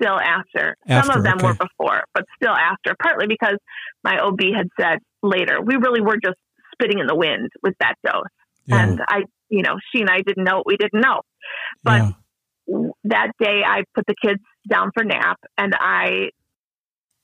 still 0.00 0.18
after. 0.18 0.76
after 0.86 1.06
Some 1.06 1.18
of 1.18 1.24
them 1.24 1.36
okay. 1.38 1.46
were 1.46 1.54
before, 1.54 2.04
but 2.14 2.24
still 2.36 2.54
after, 2.54 2.94
partly 3.02 3.26
because 3.26 3.56
my 4.02 4.18
OB 4.18 4.40
had 4.56 4.68
said 4.80 4.98
later, 5.22 5.60
we 5.60 5.76
really 5.76 6.00
were 6.00 6.16
just 6.16 6.38
spitting 6.74 6.98
in 6.98 7.06
the 7.06 7.14
wind 7.16 7.50
with 7.62 7.74
that 7.80 7.94
dose. 8.04 8.24
Yeah. 8.66 8.82
And 8.82 9.00
I, 9.06 9.22
you 9.48 9.62
know, 9.62 9.76
she 9.90 10.00
and 10.00 10.10
I 10.10 10.20
didn't 10.20 10.44
know 10.44 10.56
what 10.58 10.66
we 10.66 10.76
didn't 10.76 11.00
know. 11.00 11.22
But 11.82 12.02
yeah. 12.66 12.88
that 13.04 13.32
day 13.38 13.62
I 13.66 13.84
put 13.94 14.06
the 14.06 14.14
kids 14.20 14.40
down 14.68 14.90
for 14.94 15.04
nap 15.04 15.38
and 15.56 15.74
I. 15.78 16.30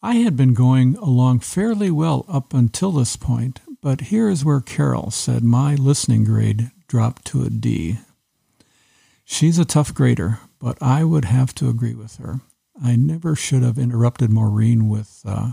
I 0.03 0.15
had 0.15 0.37
been 0.37 0.55
going 0.55 0.97
along 0.97 1.41
fairly 1.41 1.91
well 1.91 2.25
up 2.29 2.55
until 2.55 2.93
this 2.93 3.17
point, 3.17 3.61
but 3.83 4.03
here 4.03 4.29
is 4.29 4.45
where 4.45 4.61
Carol 4.61 5.11
said 5.11 5.43
my 5.45 5.75
listening 5.75 6.25
grade 6.25 6.71
dropped 6.89 7.25
to 7.27 7.43
a 7.43 7.51
D. 7.51 7.99
She's 9.25 9.59
a 9.59 9.65
tough 9.65 9.95
grader, 9.95 10.41
but 10.59 10.79
I 10.83 11.05
would 11.05 11.27
have 11.27 11.55
to 11.57 11.69
agree 11.69 11.95
with 11.95 12.17
her. 12.17 12.41
I 12.83 12.97
never 12.97 13.37
should 13.37 13.63
have 13.63 13.79
interrupted 13.79 14.31
Maureen 14.31 14.89
with, 14.89 15.21
uh, 15.27 15.53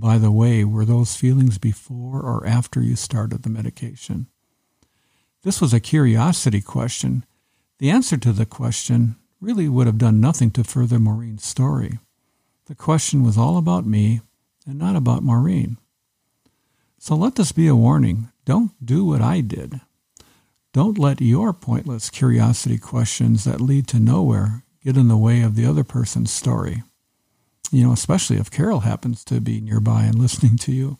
by 0.00 0.18
the 0.18 0.30
way, 0.30 0.64
were 0.64 0.84
those 0.84 1.16
feelings 1.16 1.58
before 1.58 2.20
or 2.20 2.46
after 2.46 2.80
you 2.80 2.96
started 2.96 3.42
the 3.42 3.50
medication? 3.50 4.26
This 5.42 5.60
was 5.60 5.72
a 5.72 5.80
curiosity 5.80 6.60
question. 6.60 7.24
The 7.78 7.90
answer 7.90 8.16
to 8.16 8.32
the 8.32 8.46
question 8.46 9.16
really 9.40 9.68
would 9.68 9.86
have 9.86 9.98
done 9.98 10.20
nothing 10.20 10.50
to 10.52 10.64
further 10.64 10.98
Maureen's 10.98 11.44
story. 11.44 11.98
The 12.66 12.74
question 12.74 13.22
was 13.22 13.38
all 13.38 13.56
about 13.56 13.86
me 13.86 14.20
and 14.66 14.78
not 14.78 14.96
about 14.96 15.22
Maureen. 15.22 15.78
So 16.98 17.14
let 17.14 17.36
this 17.36 17.52
be 17.52 17.66
a 17.66 17.76
warning. 17.76 18.30
Don't 18.44 18.72
do 18.84 19.04
what 19.04 19.22
I 19.22 19.40
did. 19.40 19.80
Don't 20.72 20.98
let 20.98 21.20
your 21.20 21.52
pointless 21.52 22.10
curiosity 22.10 22.78
questions 22.78 23.44
that 23.44 23.60
lead 23.60 23.86
to 23.88 23.98
nowhere 23.98 24.64
get 24.84 24.96
in 24.96 25.08
the 25.08 25.16
way 25.16 25.42
of 25.42 25.56
the 25.56 25.66
other 25.66 25.84
person's 25.84 26.30
story. 26.30 26.82
You 27.70 27.84
know, 27.84 27.92
especially 27.92 28.36
if 28.36 28.50
Carol 28.50 28.80
happens 28.80 29.24
to 29.24 29.40
be 29.40 29.60
nearby 29.60 30.02
and 30.02 30.16
listening 30.16 30.56
to 30.58 30.72
you. 30.72 30.98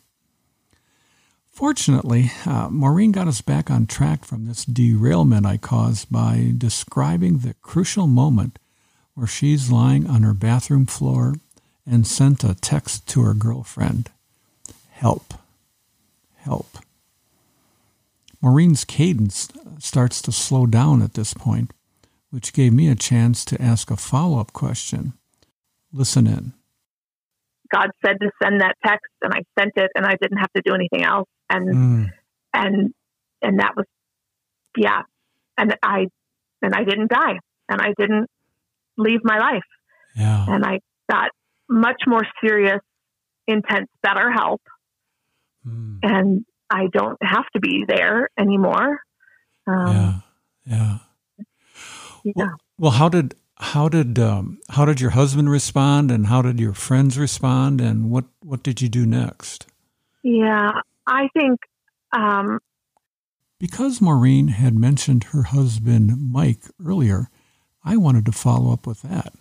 Fortunately, 1.51 2.31
uh, 2.47 2.69
Maureen 2.71 3.13
got 3.13 3.29
us 3.29 3.41
back 3.41 3.71
on 3.71 3.87
track 3.87 4.25
from 4.25 4.47
this 4.47 4.65
derailment 4.65 5.45
I 5.45 5.57
caused 5.57 6.11
by 6.11 6.53
describing 6.57 7.39
the 7.39 7.55
crucial 7.61 8.07
moment 8.07 8.59
where 9.15 9.27
she's 9.27 9.71
lying 9.71 10.09
on 10.09 10.23
her 10.23 10.33
bathroom 10.33 10.87
floor 10.87 11.35
and 11.85 12.07
sent 12.07 12.45
a 12.45 12.55
text 12.55 13.07
to 13.09 13.23
her 13.23 13.35
girlfriend 13.35 14.11
Help. 14.91 15.35
Help. 16.37 16.77
Maureen's 18.41 18.85
cadence 18.85 19.49
starts 19.79 20.23
to 20.23 20.33
slow 20.33 20.67
down 20.67 21.03
at 21.03 21.15
this 21.15 21.35
point, 21.35 21.73
which 22.31 22.53
gave 22.53 22.73
me 22.73 22.89
a 22.89 22.95
chance 22.95 23.45
to 23.47 23.61
ask 23.61 23.91
a 23.91 23.97
follow 23.97 24.39
up 24.39 24.53
question. 24.53 25.15
Listen 25.93 26.27
in. 26.27 26.53
God 27.73 27.91
said 28.05 28.17
to 28.21 28.31
send 28.43 28.61
that 28.61 28.77
text, 28.85 29.07
and 29.23 29.33
I 29.33 29.43
sent 29.59 29.73
it, 29.77 29.91
and 29.95 30.05
I 30.05 30.17
didn't 30.21 30.39
have 30.39 30.53
to 30.55 30.63
do 30.65 30.75
anything 30.75 31.05
else, 31.05 31.29
and 31.49 31.75
mm. 31.75 32.13
and 32.53 32.95
and 33.43 33.61
that 33.61 33.77
was, 33.77 33.87
yeah, 34.77 35.03
and 35.57 35.77
I 35.83 36.07
and 36.63 36.75
I 36.75 36.85
didn't 36.85 37.11
die, 37.11 37.39
and 37.69 37.81
I 37.81 37.95
didn't 37.99 38.29
leave 38.97 39.21
my 39.23 39.39
life, 39.39 39.63
yeah, 40.17 40.47
and 40.49 40.65
I 40.65 40.81
got 41.11 41.31
much 41.69 42.03
more 42.07 42.23
serious, 42.45 42.81
intense, 43.47 43.89
better 44.03 44.31
help, 44.31 44.63
mm. 45.67 45.99
and 46.03 46.45
I 46.71 46.87
don't 46.93 47.19
have 47.23 47.47
to 47.55 47.61
be 47.61 47.85
there 47.87 48.31
anymore. 48.39 48.99
Um, 49.67 49.95
yeah, 49.95 50.19
yeah. 50.67 50.99
Yeah. 52.25 52.33
Well, 52.35 52.57
well, 52.79 52.91
how 52.93 53.09
did 53.09 53.35
how 53.61 53.89
did 53.89 54.19
um, 54.19 54.59
how 54.71 54.85
did 54.85 55.01
your 55.01 55.11
husband 55.11 55.51
respond, 55.51 56.11
and 56.11 56.27
how 56.27 56.43
did 56.43 56.59
your 56.59 56.73
friends 56.73 57.19
respond, 57.19 57.81
and 57.81 58.11
what 58.11 58.25
what 58.43 58.63
did 58.63 58.81
you 58.81 58.89
do 58.89 59.05
next? 59.05 59.67
Yeah, 60.23 60.81
I 61.07 61.29
think 61.35 61.61
um, 62.13 62.59
because 63.59 64.01
Maureen 64.01 64.49
had 64.49 64.75
mentioned 64.75 65.25
her 65.25 65.45
husband 65.45 66.33
Mike 66.33 66.65
earlier, 66.85 67.29
I 67.85 67.97
wanted 67.97 68.25
to 68.27 68.33
follow 68.33 68.73
up 68.73 68.87
with 68.87 69.03
that. 69.03 69.35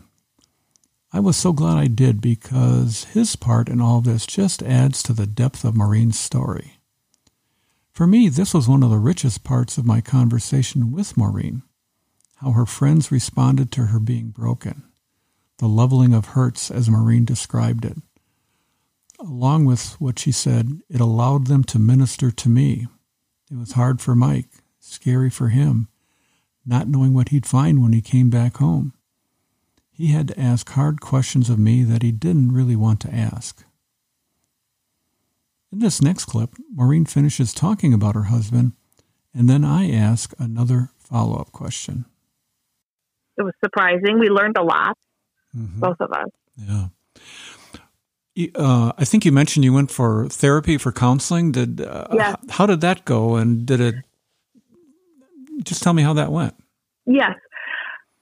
I 1.11 1.21
was 1.21 1.37
so 1.37 1.53
glad 1.53 1.77
I 1.77 1.87
did 1.87 2.21
because 2.21 3.05
his 3.05 3.35
part 3.35 3.69
in 3.69 3.81
all 3.81 4.01
this 4.01 4.27
just 4.27 4.61
adds 4.61 5.01
to 5.03 5.13
the 5.13 5.25
depth 5.25 5.63
of 5.63 5.75
Maureen's 5.75 6.19
story. 6.19 6.73
For 7.93 8.05
me, 8.05 8.29
this 8.29 8.53
was 8.53 8.67
one 8.67 8.83
of 8.83 8.91
the 8.91 8.99
richest 8.99 9.43
parts 9.43 9.77
of 9.77 9.85
my 9.85 10.01
conversation 10.01 10.91
with 10.91 11.17
Maureen 11.17 11.63
how 12.41 12.51
her 12.51 12.65
friends 12.65 13.11
responded 13.11 13.71
to 13.71 13.87
her 13.87 13.99
being 13.99 14.29
broken, 14.29 14.83
the 15.57 15.67
leveling 15.67 16.13
of 16.13 16.27
hurts 16.27 16.71
as 16.71 16.89
Maureen 16.89 17.25
described 17.25 17.83
it. 17.83 17.97
Along 19.19 19.65
with 19.65 19.99
what 19.99 20.19
she 20.19 20.31
said, 20.31 20.79
it 20.89 21.01
allowed 21.01 21.47
them 21.47 21.65
to 21.65 21.77
minister 21.77 22.31
to 22.31 22.47
me. 22.49 22.87
It 23.51 23.57
was 23.57 23.73
hard 23.73 23.99
for 23.99 24.15
Mike, 24.15 24.47
scary 24.79 25.29
for 25.29 25.49
him, 25.49 25.89
not 26.65 26.87
knowing 26.87 27.13
what 27.13 27.29
he'd 27.29 27.45
find 27.45 27.83
when 27.83 27.91
he 27.91 28.01
came 28.01 28.29
back 28.29 28.57
home. 28.57 28.93
He 29.91 30.07
had 30.07 30.29
to 30.29 30.39
ask 30.39 30.69
hard 30.69 31.01
questions 31.01 31.49
of 31.49 31.59
me 31.59 31.83
that 31.83 32.03
he 32.03 32.13
didn't 32.13 32.53
really 32.53 32.77
want 32.77 33.01
to 33.01 33.13
ask. 33.13 33.65
In 35.73 35.79
this 35.79 36.01
next 36.01 36.25
clip, 36.25 36.55
Maureen 36.73 37.05
finishes 37.05 37.53
talking 37.53 37.93
about 37.93 38.15
her 38.15 38.23
husband, 38.23 38.71
and 39.33 39.49
then 39.49 39.65
I 39.65 39.91
ask 39.91 40.33
another 40.39 40.91
follow 40.97 41.37
up 41.37 41.51
question 41.51 42.05
it 43.39 43.43
was 43.43 43.53
surprising. 43.63 44.19
We 44.19 44.29
learned 44.29 44.57
a 44.57 44.63
lot, 44.63 44.97
mm-hmm. 45.55 45.79
both 45.79 45.97
of 45.99 46.11
us. 46.11 46.29
Yeah. 46.57 46.87
Uh, 48.55 48.93
I 48.97 49.05
think 49.05 49.25
you 49.25 49.31
mentioned 49.31 49.65
you 49.65 49.73
went 49.73 49.91
for 49.91 50.27
therapy 50.29 50.77
for 50.77 50.91
counseling. 50.91 51.51
Did 51.51 51.81
uh, 51.81 52.07
yes. 52.13 52.37
how 52.49 52.65
did 52.65 52.81
that 52.81 53.05
go? 53.05 53.35
And 53.35 53.65
did 53.65 53.81
it? 53.81 53.95
Just 55.63 55.83
tell 55.83 55.93
me 55.93 56.03
how 56.03 56.13
that 56.13 56.31
went. 56.31 56.55
Yes, 57.05 57.35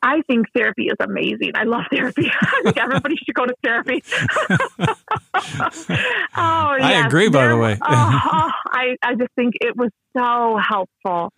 I 0.01 0.21
think 0.27 0.47
therapy 0.55 0.87
is 0.87 0.95
amazing. 0.99 1.51
I 1.55 1.63
love 1.63 1.83
therapy. 1.91 2.31
I 2.41 2.61
think 2.63 2.77
everybody 2.77 3.15
should 3.17 3.35
go 3.35 3.45
to 3.45 3.53
therapy. 3.63 4.03
oh, 4.49 4.95
yes. 5.35 5.89
I 6.35 7.03
agree. 7.05 7.29
By 7.29 7.43
there, 7.43 7.49
the 7.49 7.57
way, 7.57 7.77
oh, 7.81 8.51
I 8.71 8.95
I 9.01 9.15
just 9.15 9.31
think 9.35 9.55
it 9.61 9.75
was 9.75 9.89
so 10.15 10.57
helpful. 10.57 11.31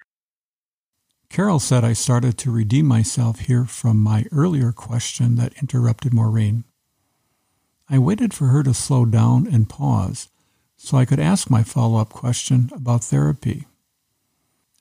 Carol 1.30 1.60
said 1.60 1.84
I 1.84 1.94
started 1.94 2.38
to 2.40 2.52
redeem 2.52 2.88
myself 2.88 3.42
here 3.42 3.66
from 3.66 3.98
my 3.98 4.26
earlier 4.32 4.72
question 4.72 5.36
that 5.36 5.54
interrupted 5.62 6.12
Maureen. 6.12 6.64
I 7.88 8.00
waited 8.00 8.34
for 8.34 8.48
her 8.48 8.64
to 8.64 8.74
slow 8.74 9.06
down 9.06 9.48
and 9.48 9.70
pause 9.70 10.30
so 10.76 10.98
I 10.98 11.06
could 11.06 11.20
ask 11.20 11.50
my 11.50 11.62
follow 11.62 12.00
up 12.00 12.10
question 12.10 12.72
about 12.74 13.04
therapy. 13.04 13.68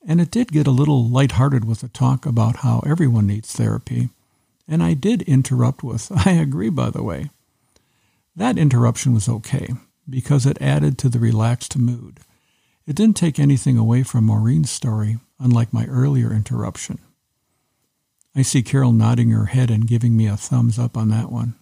And 0.07 0.21
it 0.21 0.31
did 0.31 0.53
get 0.53 0.67
a 0.67 0.71
little 0.71 1.07
lighthearted 1.07 1.67
with 1.67 1.83
a 1.83 1.89
talk 1.89 2.25
about 2.25 2.57
how 2.57 2.81
everyone 2.81 3.27
needs 3.27 3.53
therapy. 3.53 4.09
And 4.67 4.83
I 4.83 4.95
did 4.95 5.23
interrupt 5.23 5.83
with, 5.83 6.11
I 6.27 6.33
agree, 6.33 6.71
by 6.71 6.89
the 6.89 7.03
way. 7.03 7.31
That 8.35 8.57
interruption 8.57 9.13
was 9.13 9.29
okay 9.29 9.69
because 10.09 10.47
it 10.47 10.63
added 10.63 10.97
to 10.99 11.11
the 11.11 11.19
relaxed 11.19 11.77
mood. 11.77 12.21
It 12.87 12.97
didn't 12.97 13.17
take 13.17 13.39
anything 13.39 13.77
away 13.77 14.03
from 14.03 14.25
Maureen's 14.25 14.71
story 14.71 15.19
unlike 15.39 15.73
my 15.73 15.87
earlier 15.87 16.33
interruption. 16.33 16.99
I 18.35 18.43
see 18.43 18.63
Carol 18.63 18.93
nodding 18.93 19.31
her 19.31 19.47
head 19.47 19.71
and 19.71 19.87
giving 19.87 20.17
me 20.17 20.27
a 20.27 20.37
thumbs 20.37 20.79
up 20.79 20.97
on 20.97 21.09
that 21.09 21.33
one. 21.33 21.55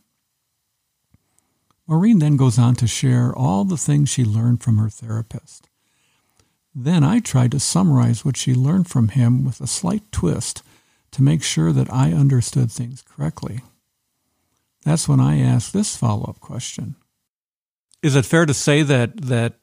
Maureen 1.86 2.18
then 2.18 2.36
goes 2.36 2.58
on 2.58 2.74
to 2.76 2.86
share 2.86 3.34
all 3.34 3.64
the 3.64 3.76
things 3.76 4.10
she 4.10 4.24
learned 4.24 4.62
from 4.62 4.78
her 4.78 4.88
therapist. 4.88 5.68
Then 6.74 7.04
I 7.04 7.20
tried 7.20 7.52
to 7.52 7.60
summarize 7.60 8.24
what 8.24 8.36
she 8.36 8.54
learned 8.54 8.88
from 8.88 9.08
him 9.08 9.44
with 9.44 9.60
a 9.60 9.66
slight 9.66 10.10
twist 10.12 10.62
to 11.12 11.22
make 11.22 11.42
sure 11.42 11.72
that 11.72 11.90
I 11.92 12.12
understood 12.12 12.70
things 12.70 13.02
correctly. 13.02 13.60
That's 14.84 15.08
when 15.08 15.20
I 15.20 15.38
asked 15.38 15.72
this 15.72 15.96
follow 15.96 16.24
up 16.24 16.40
question. 16.40 16.96
Is 18.02 18.14
it 18.14 18.26
fair 18.26 18.44
to 18.44 18.54
say 18.54 18.82
that, 18.82 19.16
that 19.22 19.54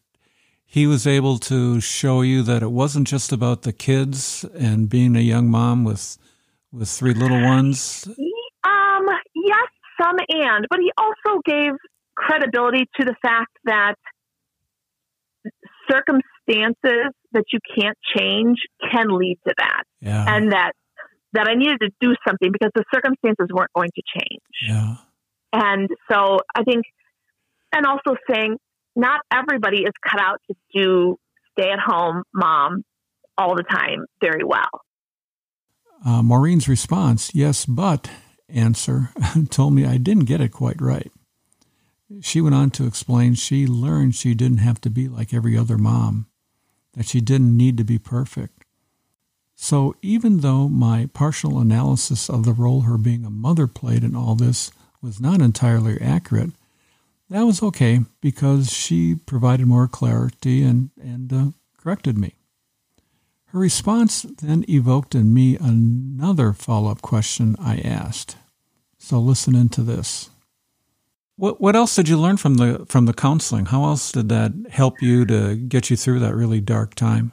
he 0.74 0.88
was 0.88 1.06
able 1.06 1.38
to 1.38 1.80
show 1.80 2.24
you 2.24 2.42
that 2.42 2.64
it 2.64 2.72
wasn't 2.72 3.08
just 3.08 3.32
about 3.32 3.62
the 3.62 3.72
kids 3.72 4.44
and 4.56 4.90
being 4.90 5.16
a 5.16 5.20
young 5.20 5.48
mom 5.48 5.84
with 5.84 6.18
with 6.72 6.90
three 6.90 7.14
little 7.14 7.44
ones? 7.44 8.08
Um, 8.64 9.06
yes, 9.36 9.68
some 10.02 10.16
and, 10.30 10.66
but 10.72 10.80
he 10.80 10.92
also 10.98 11.42
gave 11.46 11.74
credibility 12.16 12.90
to 13.00 13.06
the 13.06 13.16
fact 13.22 13.52
that 13.66 13.94
circumstances 15.88 17.14
that 17.34 17.44
you 17.54 17.60
can't 17.78 17.98
change 18.18 18.58
can 18.92 19.16
lead 19.16 19.38
to 19.48 19.54
that. 19.56 19.84
Yeah. 20.02 20.26
And 20.28 20.54
that 20.54 20.72
that 21.34 21.48
I 21.48 21.54
needed 21.54 21.82
to 21.82 21.90
do 22.02 22.16
something 22.28 22.52
because 22.52 22.72
the 22.74 22.84
circumstances 22.92 23.46
weren't 23.52 23.74
going 23.76 23.92
to 23.94 24.02
change. 24.18 24.42
Yeah. 24.68 24.96
And 25.54 25.88
so 26.12 26.40
I 26.56 26.64
think 26.64 26.86
and 27.72 27.86
also 27.86 28.16
saying 28.28 28.58
not 28.96 29.22
everybody 29.32 29.84
is 29.84 29.94
cut 30.08 30.22
out 30.22 30.42
to 30.48 30.56
do 30.74 31.18
stay 31.52 31.70
at 31.70 31.80
home 31.80 32.24
mom 32.34 32.84
all 33.38 33.56
the 33.56 33.64
time 33.64 34.06
very 34.22 34.44
well. 34.44 34.70
Uh, 36.06 36.22
Maureen's 36.22 36.68
response, 36.68 37.34
yes, 37.34 37.66
but 37.66 38.10
answer, 38.50 39.10
told 39.50 39.74
me 39.74 39.86
I 39.86 39.98
didn't 39.98 40.26
get 40.26 40.42
it 40.42 40.50
quite 40.50 40.82
right. 40.82 41.12
She 42.22 42.42
went 42.42 42.56
on 42.56 42.70
to 42.72 42.86
explain 42.86 43.34
she 43.34 43.66
learned 43.66 44.16
she 44.16 44.36
didn't 44.36 44.58
have 44.58 44.80
to 44.82 44.90
be 44.90 45.08
like 45.08 45.34
every 45.34 45.58
other 45.58 45.78
mom, 45.78 46.28
that 46.94 47.08
she 47.08 47.22
didn't 47.22 47.56
need 47.58 47.78
to 47.78 47.84
be 47.84 47.98
perfect. 47.98 48.66
So 49.56 49.96
even 50.02 50.40
though 50.42 50.68
my 50.68 51.10
partial 51.14 51.60
analysis 51.60 52.30
of 52.30 52.44
the 52.44 52.54
role 52.54 52.82
her 52.82 52.98
being 52.98 53.26
a 53.26 53.30
mother 53.30 53.66
played 53.66 54.04
in 54.04 54.16
all 54.16 54.36
this 54.36 54.72
was 55.02 55.22
not 55.22 55.42
entirely 55.42 56.00
accurate, 56.02 56.52
that 57.30 57.44
was 57.44 57.64
okay 57.64 58.02
because 58.22 58.72
she 58.72 59.16
provided 59.16 59.66
more 59.66 59.88
clarity 59.88 60.64
and, 60.64 60.92
and 61.02 61.34
uh, 61.34 61.46
corrected 61.78 62.18
me. 62.18 62.36
Her 63.48 63.60
response 63.60 64.24
then 64.24 64.66
evoked 64.68 65.14
in 65.14 65.34
me 65.34 65.58
another 65.58 66.54
follow 66.54 66.90
up 66.92 67.02
question 67.02 67.56
I 67.60 67.78
asked. 67.78 68.36
So 68.98 69.20
listen 69.20 69.56
into 69.56 69.82
this. 69.82 70.30
What 71.36 71.60
what 71.60 71.76
else 71.76 71.96
did 71.96 72.10
you 72.10 72.18
learn 72.18 72.38
from 72.38 72.56
the 72.56 72.86
from 72.88 73.06
the 73.06 73.14
counseling? 73.14 73.68
How 73.68 73.84
else 73.84 74.12
did 74.12 74.30
that 74.30 74.54
help 74.72 75.02
you 75.02 75.26
to 75.26 75.56
get 75.56 75.90
you 75.90 75.98
through 75.98 76.20
that 76.20 76.36
really 76.36 76.62
dark 76.62 76.96
time? 76.96 77.32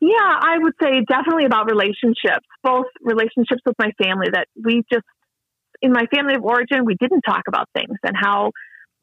Yeah, 0.00 0.16
I 0.20 0.58
would 0.58 0.72
say 0.82 1.04
definitely 1.08 1.44
about 1.44 1.70
relationships, 1.70 2.46
both 2.62 2.86
relationships 3.00 3.60
with 3.66 3.76
my 3.78 3.92
family 4.02 4.28
that 4.32 4.48
we 4.62 4.82
just 4.92 5.04
in 5.82 5.92
my 5.92 6.06
family 6.14 6.34
of 6.34 6.44
origin 6.44 6.84
we 6.84 6.96
didn't 7.00 7.22
talk 7.22 7.42
about 7.48 7.68
things 7.74 7.96
and 8.02 8.14
how 8.14 8.52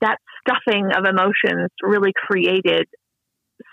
that 0.01 0.18
stuffing 0.42 0.89
of 0.96 1.06
emotions 1.06 1.70
really 1.82 2.12
created 2.16 2.86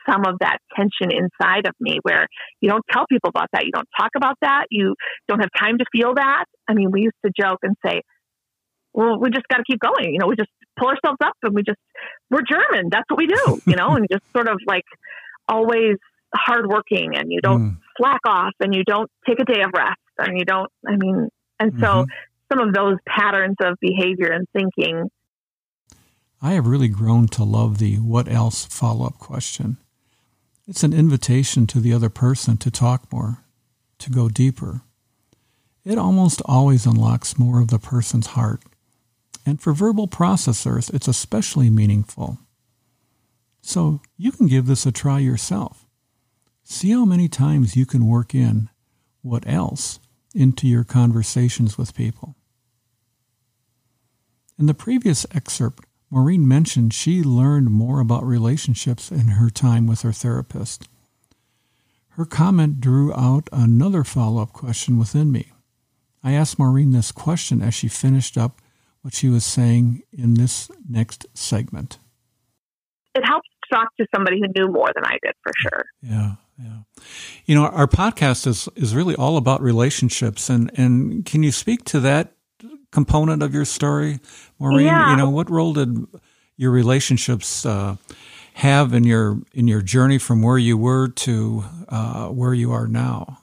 some 0.08 0.24
of 0.26 0.36
that 0.40 0.58
tension 0.76 1.10
inside 1.10 1.66
of 1.66 1.74
me 1.80 1.98
where 2.02 2.26
you 2.60 2.70
don't 2.70 2.84
tell 2.90 3.04
people 3.06 3.28
about 3.28 3.48
that. 3.52 3.64
You 3.64 3.72
don't 3.72 3.88
talk 3.98 4.10
about 4.16 4.36
that. 4.40 4.66
You 4.70 4.94
don't 5.28 5.40
have 5.40 5.50
time 5.58 5.78
to 5.78 5.84
feel 5.92 6.14
that. 6.14 6.44
I 6.68 6.74
mean, 6.74 6.90
we 6.90 7.02
used 7.02 7.16
to 7.24 7.30
joke 7.38 7.60
and 7.62 7.76
say, 7.84 8.02
well, 8.92 9.18
we 9.18 9.30
just 9.30 9.46
got 9.48 9.58
to 9.58 9.64
keep 9.66 9.80
going. 9.80 10.12
You 10.12 10.18
know, 10.18 10.26
we 10.26 10.36
just 10.36 10.50
pull 10.78 10.88
ourselves 10.88 11.18
up 11.22 11.34
and 11.42 11.54
we 11.54 11.62
just, 11.62 11.78
we're 12.30 12.42
German. 12.48 12.88
That's 12.90 13.04
what 13.08 13.18
we 13.18 13.26
do, 13.26 13.60
you 13.66 13.76
know, 13.76 13.90
and 13.90 14.06
just 14.10 14.24
sort 14.32 14.48
of 14.48 14.58
like 14.66 14.84
always 15.48 15.96
hardworking 16.34 17.16
and 17.16 17.30
you 17.30 17.40
don't 17.40 17.62
mm. 17.62 17.76
slack 17.96 18.20
off 18.26 18.52
and 18.60 18.74
you 18.74 18.84
don't 18.84 19.10
take 19.26 19.40
a 19.40 19.44
day 19.44 19.60
of 19.62 19.70
rest 19.76 20.00
and 20.18 20.38
you 20.38 20.44
don't, 20.44 20.70
I 20.86 20.96
mean, 20.96 21.28
and 21.60 21.72
so 21.78 21.86
mm-hmm. 21.86 22.10
some 22.52 22.68
of 22.68 22.74
those 22.74 22.96
patterns 23.06 23.56
of 23.60 23.76
behavior 23.80 24.32
and 24.32 24.46
thinking 24.52 25.08
I 26.42 26.52
have 26.52 26.66
really 26.66 26.88
grown 26.88 27.28
to 27.28 27.44
love 27.44 27.78
the 27.78 27.96
what 27.96 28.28
else 28.28 28.66
follow 28.66 29.06
up 29.06 29.18
question. 29.18 29.78
It's 30.66 30.82
an 30.82 30.92
invitation 30.92 31.66
to 31.68 31.80
the 31.80 31.92
other 31.92 32.08
person 32.08 32.56
to 32.58 32.70
talk 32.70 33.12
more, 33.12 33.44
to 33.98 34.10
go 34.10 34.28
deeper. 34.28 34.82
It 35.84 35.98
almost 35.98 36.40
always 36.46 36.86
unlocks 36.86 37.38
more 37.38 37.60
of 37.60 37.68
the 37.68 37.78
person's 37.78 38.28
heart. 38.28 38.62
And 39.44 39.60
for 39.60 39.74
verbal 39.74 40.08
processors, 40.08 40.92
it's 40.92 41.08
especially 41.08 41.68
meaningful. 41.68 42.38
So 43.60 44.00
you 44.16 44.32
can 44.32 44.46
give 44.46 44.66
this 44.66 44.86
a 44.86 44.92
try 44.92 45.18
yourself. 45.18 45.86
See 46.62 46.90
how 46.90 47.04
many 47.04 47.28
times 47.28 47.76
you 47.76 47.84
can 47.84 48.06
work 48.06 48.34
in 48.34 48.70
what 49.20 49.46
else 49.46 50.00
into 50.34 50.66
your 50.66 50.84
conversations 50.84 51.76
with 51.76 51.94
people. 51.94 52.36
In 54.58 54.66
the 54.66 54.74
previous 54.74 55.26
excerpt, 55.32 55.83
Maureen 56.10 56.46
mentioned 56.46 56.94
she 56.94 57.22
learned 57.22 57.70
more 57.70 58.00
about 58.00 58.24
relationships 58.24 59.10
in 59.10 59.28
her 59.28 59.50
time 59.50 59.86
with 59.86 60.02
her 60.02 60.12
therapist. 60.12 60.88
Her 62.10 62.24
comment 62.24 62.80
drew 62.80 63.12
out 63.12 63.48
another 63.50 64.04
follow 64.04 64.42
up 64.42 64.52
question 64.52 64.98
within 64.98 65.32
me. 65.32 65.52
I 66.22 66.32
asked 66.32 66.58
Maureen 66.58 66.92
this 66.92 67.10
question 67.10 67.60
as 67.60 67.74
she 67.74 67.88
finished 67.88 68.38
up 68.38 68.60
what 69.02 69.14
she 69.14 69.28
was 69.28 69.44
saying 69.44 70.02
in 70.12 70.34
this 70.34 70.70
next 70.88 71.26
segment. 71.34 71.98
It 73.14 73.24
helps 73.26 73.48
talk 73.72 73.88
to 73.98 74.06
somebody 74.14 74.40
who 74.40 74.46
knew 74.54 74.72
more 74.72 74.90
than 74.94 75.04
I 75.04 75.18
did 75.22 75.34
for 75.42 75.52
sure. 75.56 75.84
Yeah, 76.02 76.34
yeah. 76.58 77.02
You 77.44 77.54
know, 77.54 77.66
our 77.66 77.86
podcast 77.86 78.46
is 78.46 78.68
is 78.76 78.94
really 78.94 79.14
all 79.16 79.36
about 79.36 79.60
relationships 79.60 80.48
and 80.48 80.70
and 80.78 81.26
can 81.26 81.42
you 81.42 81.52
speak 81.52 81.84
to 81.86 82.00
that 82.00 82.33
component 82.94 83.42
of 83.42 83.52
your 83.52 83.66
story, 83.66 84.20
Maureen? 84.58 84.86
Yeah. 84.86 85.10
You 85.10 85.16
know, 85.16 85.28
what 85.28 85.50
role 85.50 85.74
did 85.74 86.06
your 86.56 86.70
relationships 86.70 87.66
uh, 87.66 87.96
have 88.54 88.94
in 88.94 89.04
your 89.04 89.40
in 89.52 89.66
your 89.68 89.82
journey 89.82 90.16
from 90.18 90.40
where 90.40 90.56
you 90.56 90.78
were 90.78 91.08
to 91.08 91.64
uh, 91.88 92.28
where 92.28 92.54
you 92.54 92.72
are 92.72 92.86
now? 92.86 93.40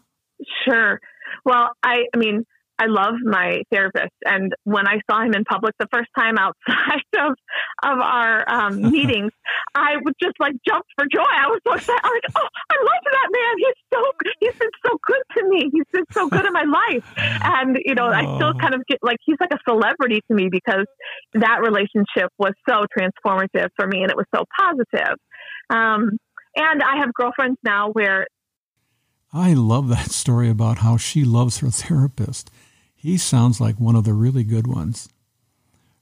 Sure. 0.65 0.99
Well, 1.43 1.71
I, 1.83 2.05
I 2.13 2.17
mean, 2.17 2.45
I 2.81 2.87
love 2.87 3.13
my 3.23 3.61
therapist, 3.71 4.15
and 4.25 4.53
when 4.63 4.87
I 4.87 5.01
saw 5.09 5.21
him 5.21 5.35
in 5.35 5.43
public 5.43 5.75
the 5.77 5.85
first 5.93 6.09
time 6.17 6.39
outside 6.39 7.05
of 7.19 7.37
of 7.83 7.99
our 8.01 8.43
um, 8.49 8.81
meetings, 8.91 9.31
I 9.75 9.97
would 10.03 10.15
just 10.19 10.33
like 10.39 10.53
jump 10.67 10.83
for 10.97 11.05
joy. 11.05 11.21
I 11.21 11.45
was 11.45 11.61
so 11.67 11.73
excited. 11.75 12.01
I 12.03 12.09
was 12.09 12.21
like, 12.25 12.33
"Oh, 12.41 12.47
I 12.71 12.77
love 12.81 13.03
that 13.11 13.29
man! 13.29 13.53
He's 13.57 13.79
so 13.93 14.01
he's 14.39 14.55
been 14.55 14.75
so 14.83 14.97
good 15.05 15.23
to 15.37 15.49
me. 15.49 15.69
He's 15.71 15.89
been 15.93 16.05
so 16.11 16.27
good 16.27 16.45
in 16.45 16.53
my 16.53 16.65
life." 16.65 17.05
And 17.43 17.77
you 17.85 17.95
know, 17.95 18.07
I 18.07 18.23
still 18.35 18.53
kind 18.53 18.73
of 18.73 18.81
get 18.87 18.99
like 19.01 19.17
he's 19.25 19.37
like 19.39 19.51
a 19.53 19.59
celebrity 19.67 20.21
to 20.27 20.33
me 20.33 20.49
because 20.49 20.85
that 21.33 21.59
relationship 21.61 22.31
was 22.37 22.53
so 22.67 22.85
transformative 22.97 23.69
for 23.75 23.87
me, 23.87 24.01
and 24.01 24.09
it 24.09 24.17
was 24.17 24.25
so 24.33 24.43
positive. 24.57 25.17
Um, 25.69 26.17
and 26.55 26.81
I 26.81 26.97
have 26.97 27.13
girlfriends 27.13 27.57
now 27.63 27.89
where 27.91 28.25
I 29.33 29.53
love 29.53 29.87
that 29.87 30.11
story 30.11 30.49
about 30.49 30.79
how 30.79 30.97
she 30.97 31.23
loves 31.23 31.59
her 31.59 31.69
therapist. 31.69 32.51
He 33.01 33.17
sounds 33.17 33.59
like 33.59 33.79
one 33.79 33.95
of 33.95 34.03
the 34.03 34.13
really 34.13 34.43
good 34.43 34.67
ones. 34.67 35.09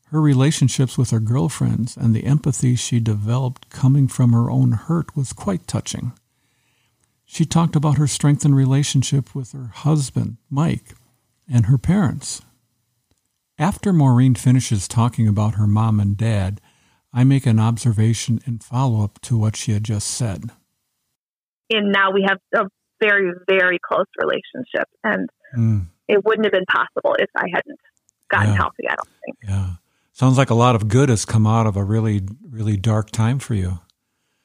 Her 0.07 0.19
relationships 0.19 0.97
with 0.97 1.11
her 1.11 1.21
girlfriends 1.21 1.95
and 1.95 2.13
the 2.13 2.25
empathy 2.25 2.75
she 2.75 2.99
developed 2.99 3.69
coming 3.69 4.09
from 4.09 4.33
her 4.33 4.51
own 4.51 4.73
hurt 4.73 5.15
was 5.15 5.31
quite 5.31 5.65
touching. 5.65 6.11
She 7.23 7.45
talked 7.45 7.77
about 7.77 7.97
her 7.97 8.05
strengthened 8.05 8.53
relationship 8.53 9.33
with 9.33 9.53
her 9.53 9.67
husband, 9.73 10.37
Mike, 10.49 10.93
and 11.49 11.67
her 11.67 11.77
parents. 11.77 12.41
After 13.57 13.93
Maureen 13.93 14.35
finishes 14.35 14.85
talking 14.85 15.25
about 15.25 15.55
her 15.55 15.67
mom 15.67 16.01
and 16.01 16.17
dad, 16.17 16.59
I 17.13 17.23
make 17.23 17.45
an 17.45 17.61
observation 17.61 18.41
in 18.45 18.59
follow 18.59 19.05
up 19.05 19.21
to 19.21 19.37
what 19.37 19.55
she 19.55 19.71
had 19.71 19.85
just 19.85 20.09
said. 20.09 20.51
And 21.69 21.93
now 21.93 22.11
we 22.11 22.25
have 22.27 22.39
a 22.53 22.67
very, 23.01 23.31
very 23.47 23.79
close 23.87 24.07
relationship. 24.19 24.89
And 25.01 25.29
mm 25.57 25.85
it 26.09 26.25
wouldn't 26.25 26.45
have 26.45 26.51
been 26.51 26.65
possible 26.65 27.15
if 27.19 27.29
I 27.35 27.45
hadn't 27.53 27.79
gotten 28.29 28.49
yeah. 28.49 28.57
healthy. 28.57 28.89
I 28.89 28.95
don't 28.95 29.09
think. 29.25 29.37
Yeah, 29.47 29.69
sounds 30.11 30.37
like 30.37 30.49
a 30.49 30.55
lot 30.55 30.75
of 30.75 30.87
good 30.87 31.09
has 31.09 31.23
come 31.23 31.47
out 31.47 31.67
of 31.67 31.77
a 31.77 31.83
really, 31.83 32.21
really 32.49 32.75
dark 32.75 33.11
time 33.11 33.39
for 33.39 33.53
you. 33.53 33.79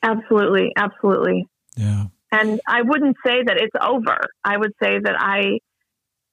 Absolutely, 0.02 0.72
absolutely. 0.76 1.48
Yeah. 1.76 2.04
And 2.30 2.60
I 2.68 2.82
wouldn't 2.82 3.16
say 3.24 3.42
that 3.44 3.56
it's 3.56 3.74
over. 3.80 4.18
I 4.44 4.56
would 4.56 4.72
say 4.82 4.98
that 4.98 5.16
I, 5.18 5.58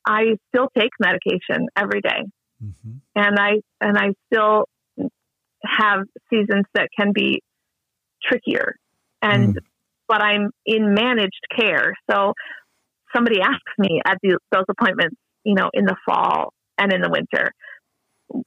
I 0.05 0.35
still 0.49 0.67
take 0.77 0.91
medication 0.99 1.67
every 1.75 2.01
day. 2.01 2.25
Mm-hmm. 2.63 2.97
and 3.15 3.39
I 3.39 3.53
and 3.79 3.97
I 3.97 4.09
still 4.31 4.65
have 5.65 6.01
seasons 6.29 6.65
that 6.75 6.89
can 6.95 7.11
be 7.11 7.41
trickier, 8.23 8.75
and 9.19 9.55
mm. 9.55 9.59
but 10.07 10.21
I'm 10.21 10.51
in 10.63 10.93
managed 10.93 11.41
care, 11.57 11.95
so 12.09 12.33
somebody 13.15 13.41
asks 13.41 13.73
me 13.77 14.01
at 14.05 14.17
the, 14.21 14.37
those 14.51 14.65
appointments, 14.69 15.15
you 15.43 15.55
know, 15.55 15.69
in 15.73 15.85
the 15.85 15.95
fall 16.05 16.53
and 16.77 16.93
in 16.93 17.01
the 17.01 17.09
winter, 17.09 17.51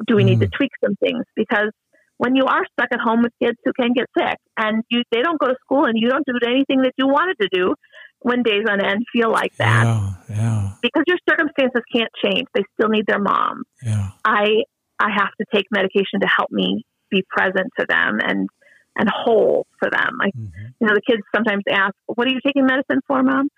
do 0.07 0.16
we 0.16 0.24
need 0.24 0.40
to 0.40 0.46
mm. 0.46 0.53
tweak 0.57 0.70
some 0.85 0.96
things? 0.96 1.24
Because 1.37 1.70
when 2.18 2.37
you 2.37 2.44
are 2.44 2.64
stuck 2.72 2.88
at 2.92 3.00
home 3.00 3.22
with 3.22 3.33
kids 3.42 3.59
who 3.64 3.72
can 3.79 3.92
get 3.92 4.07
sick 4.16 4.38
and 4.57 4.83
you 4.88 5.03
they 5.11 5.20
don't 5.20 5.38
go 5.38 5.48
to 5.48 5.57
school 5.64 5.85
and 5.85 5.94
you 5.96 6.09
don't 6.09 6.24
do 6.27 6.35
anything 6.46 6.83
that 6.83 6.92
you 6.96 7.09
wanted 7.09 7.37
to 7.40 7.48
do 7.53 7.74
when 8.20 8.42
days 8.42 8.64
on 8.68 8.83
end 8.85 9.05
feel 9.12 9.31
like 9.31 9.55
that. 9.57 9.85
Yeah, 9.85 10.11
yeah. 10.31 10.70
Because 10.81 11.05
your 11.07 11.18
circumstances 11.29 11.83
can't 11.92 12.11
change. 12.24 12.46
They 12.55 12.62
still 12.74 12.88
need 12.88 13.07
their 13.07 13.18
mom. 13.18 13.64
Yeah. 13.83 14.11
I 14.24 14.62
I 14.98 15.11
have 15.11 15.31
to 15.40 15.46
take 15.53 15.66
medication 15.70 16.20
to 16.20 16.27
help 16.27 16.50
me 16.50 16.85
be 17.11 17.24
present 17.29 17.68
to 17.79 17.87
them 17.88 18.20
and 18.22 18.48
and 18.96 19.09
whole 19.11 19.66
for 19.81 19.90
them. 19.90 20.18
I, 20.20 20.29
mm-hmm. 20.29 20.66
you 20.81 20.87
know, 20.87 20.94
the 20.94 21.03
kids 21.07 21.22
sometimes 21.35 21.64
ask, 21.70 21.94
"What 22.07 22.29
are 22.29 22.31
you 22.31 22.40
taking 22.44 22.64
medicine 22.64 23.00
for, 23.07 23.22
mom?" 23.22 23.48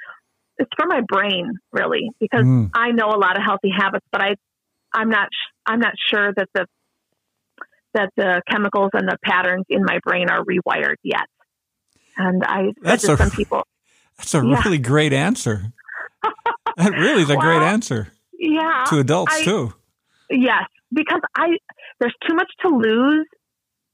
It's 0.58 0.70
for 0.76 0.86
my 0.86 1.02
brain, 1.06 1.52
really, 1.72 2.10
because 2.18 2.44
mm. 2.44 2.70
I 2.74 2.92
know 2.92 3.08
a 3.08 3.18
lot 3.18 3.36
of 3.36 3.42
healthy 3.44 3.70
habits, 3.76 4.06
but 4.10 4.22
I 4.22 4.36
I'm 4.94 5.10
not 5.10 5.28
I'm 5.66 5.80
not 5.80 5.92
sure 6.10 6.32
that 6.34 6.48
the 6.54 6.66
that 7.94 8.10
the 8.16 8.42
chemicals 8.50 8.90
and 8.94 9.08
the 9.08 9.16
patterns 9.24 9.64
in 9.68 9.82
my 9.84 9.98
brain 10.04 10.28
are 10.30 10.44
rewired 10.44 10.96
yet. 11.02 11.26
And 12.16 12.42
I 12.44 12.72
that's 12.80 13.04
a, 13.04 13.16
some 13.16 13.30
people. 13.30 13.66
That's 14.18 14.34
a 14.34 14.38
yeah. 14.38 14.62
really 14.64 14.78
great 14.78 15.12
answer. 15.12 15.74
that 16.78 16.92
really 16.92 17.20
is 17.20 17.28
a 17.28 17.34
well, 17.36 17.42
great 17.42 17.60
answer. 17.60 18.10
Yeah. 18.38 18.84
To 18.86 18.98
adults 18.98 19.34
I, 19.34 19.44
too. 19.44 19.74
Yes, 20.30 20.64
because 20.90 21.20
I 21.36 21.58
there's 22.00 22.14
too 22.26 22.34
much 22.34 22.50
to 22.62 22.68
lose 22.68 23.26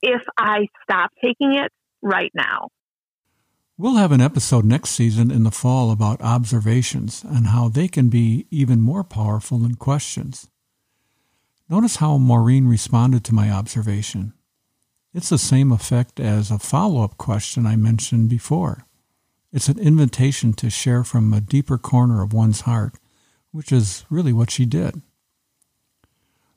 if 0.01 0.22
I 0.38 0.68
stop 0.85 1.11
taking 1.20 1.55
it 1.55 1.72
right 2.03 2.31
now. 2.35 2.68
We'll 3.83 3.97
have 3.97 4.12
an 4.12 4.21
episode 4.21 4.64
next 4.64 4.90
season 4.90 5.33
in 5.33 5.42
the 5.42 5.51
fall 5.51 5.90
about 5.90 6.23
observations 6.23 7.25
and 7.25 7.49
how 7.49 7.68
they 7.68 7.88
can 7.88 8.11
be 8.11 8.47
even 8.49 8.81
more 8.81 9.03
powerful 9.03 9.59
than 9.59 9.75
questions. 9.75 10.49
Notice 11.68 11.97
how 11.97 12.16
Maureen 12.16 12.68
responded 12.68 13.25
to 13.25 13.35
my 13.35 13.51
observation. 13.51 14.35
It's 15.12 15.31
the 15.31 15.37
same 15.37 15.73
effect 15.73 16.21
as 16.21 16.53
a 16.53 16.61
follow 16.61 17.03
up 17.03 17.18
question 17.18 17.66
I 17.66 17.75
mentioned 17.75 18.29
before. 18.29 18.87
It's 19.53 19.68
an 19.68 19.81
invitation 19.81 20.53
to 20.53 20.71
share 20.71 21.03
from 21.03 21.35
a 21.35 21.40
deeper 21.40 21.77
corner 21.77 22.23
of 22.23 22.33
one's 22.33 22.61
heart, 22.61 22.95
which 23.51 23.73
is 23.73 24.05
really 24.09 24.33
what 24.33 24.53
she 24.53 24.64
did. 24.64 25.03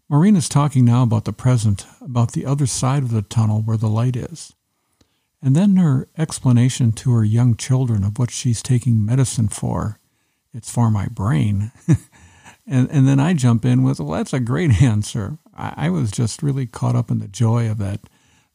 Maureen 0.07 0.35
is 0.35 0.47
talking 0.47 0.85
now 0.85 1.01
about 1.01 1.25
the 1.25 1.33
present, 1.33 1.87
about 2.01 2.33
the 2.33 2.45
other 2.45 2.67
side 2.67 3.01
of 3.01 3.09
the 3.09 3.23
tunnel 3.23 3.63
where 3.63 3.77
the 3.77 3.89
light 3.89 4.15
is. 4.15 4.53
And 5.41 5.55
then 5.55 5.75
her 5.75 6.07
explanation 6.17 6.91
to 6.93 7.11
her 7.13 7.23
young 7.23 7.55
children 7.55 8.03
of 8.03 8.17
what 8.17 8.31
she's 8.31 8.63
taking 8.63 9.05
medicine 9.05 9.47
for. 9.47 9.99
It's 10.53 10.71
for 10.71 10.89
my 10.89 11.07
brain. 11.07 11.71
And, 12.67 12.89
and 12.89 13.07
then 13.07 13.19
I 13.19 13.33
jump 13.33 13.63
in 13.63 13.83
with, 13.83 13.99
well, 13.99 14.17
that's 14.17 14.33
a 14.33 14.39
great 14.39 14.81
answer. 14.81 15.37
I, 15.55 15.73
I 15.77 15.89
was 15.89 16.11
just 16.11 16.43
really 16.43 16.65
caught 16.65 16.95
up 16.95 17.11
in 17.11 17.19
the 17.19 17.27
joy 17.27 17.69
of 17.69 17.77
that 17.79 18.01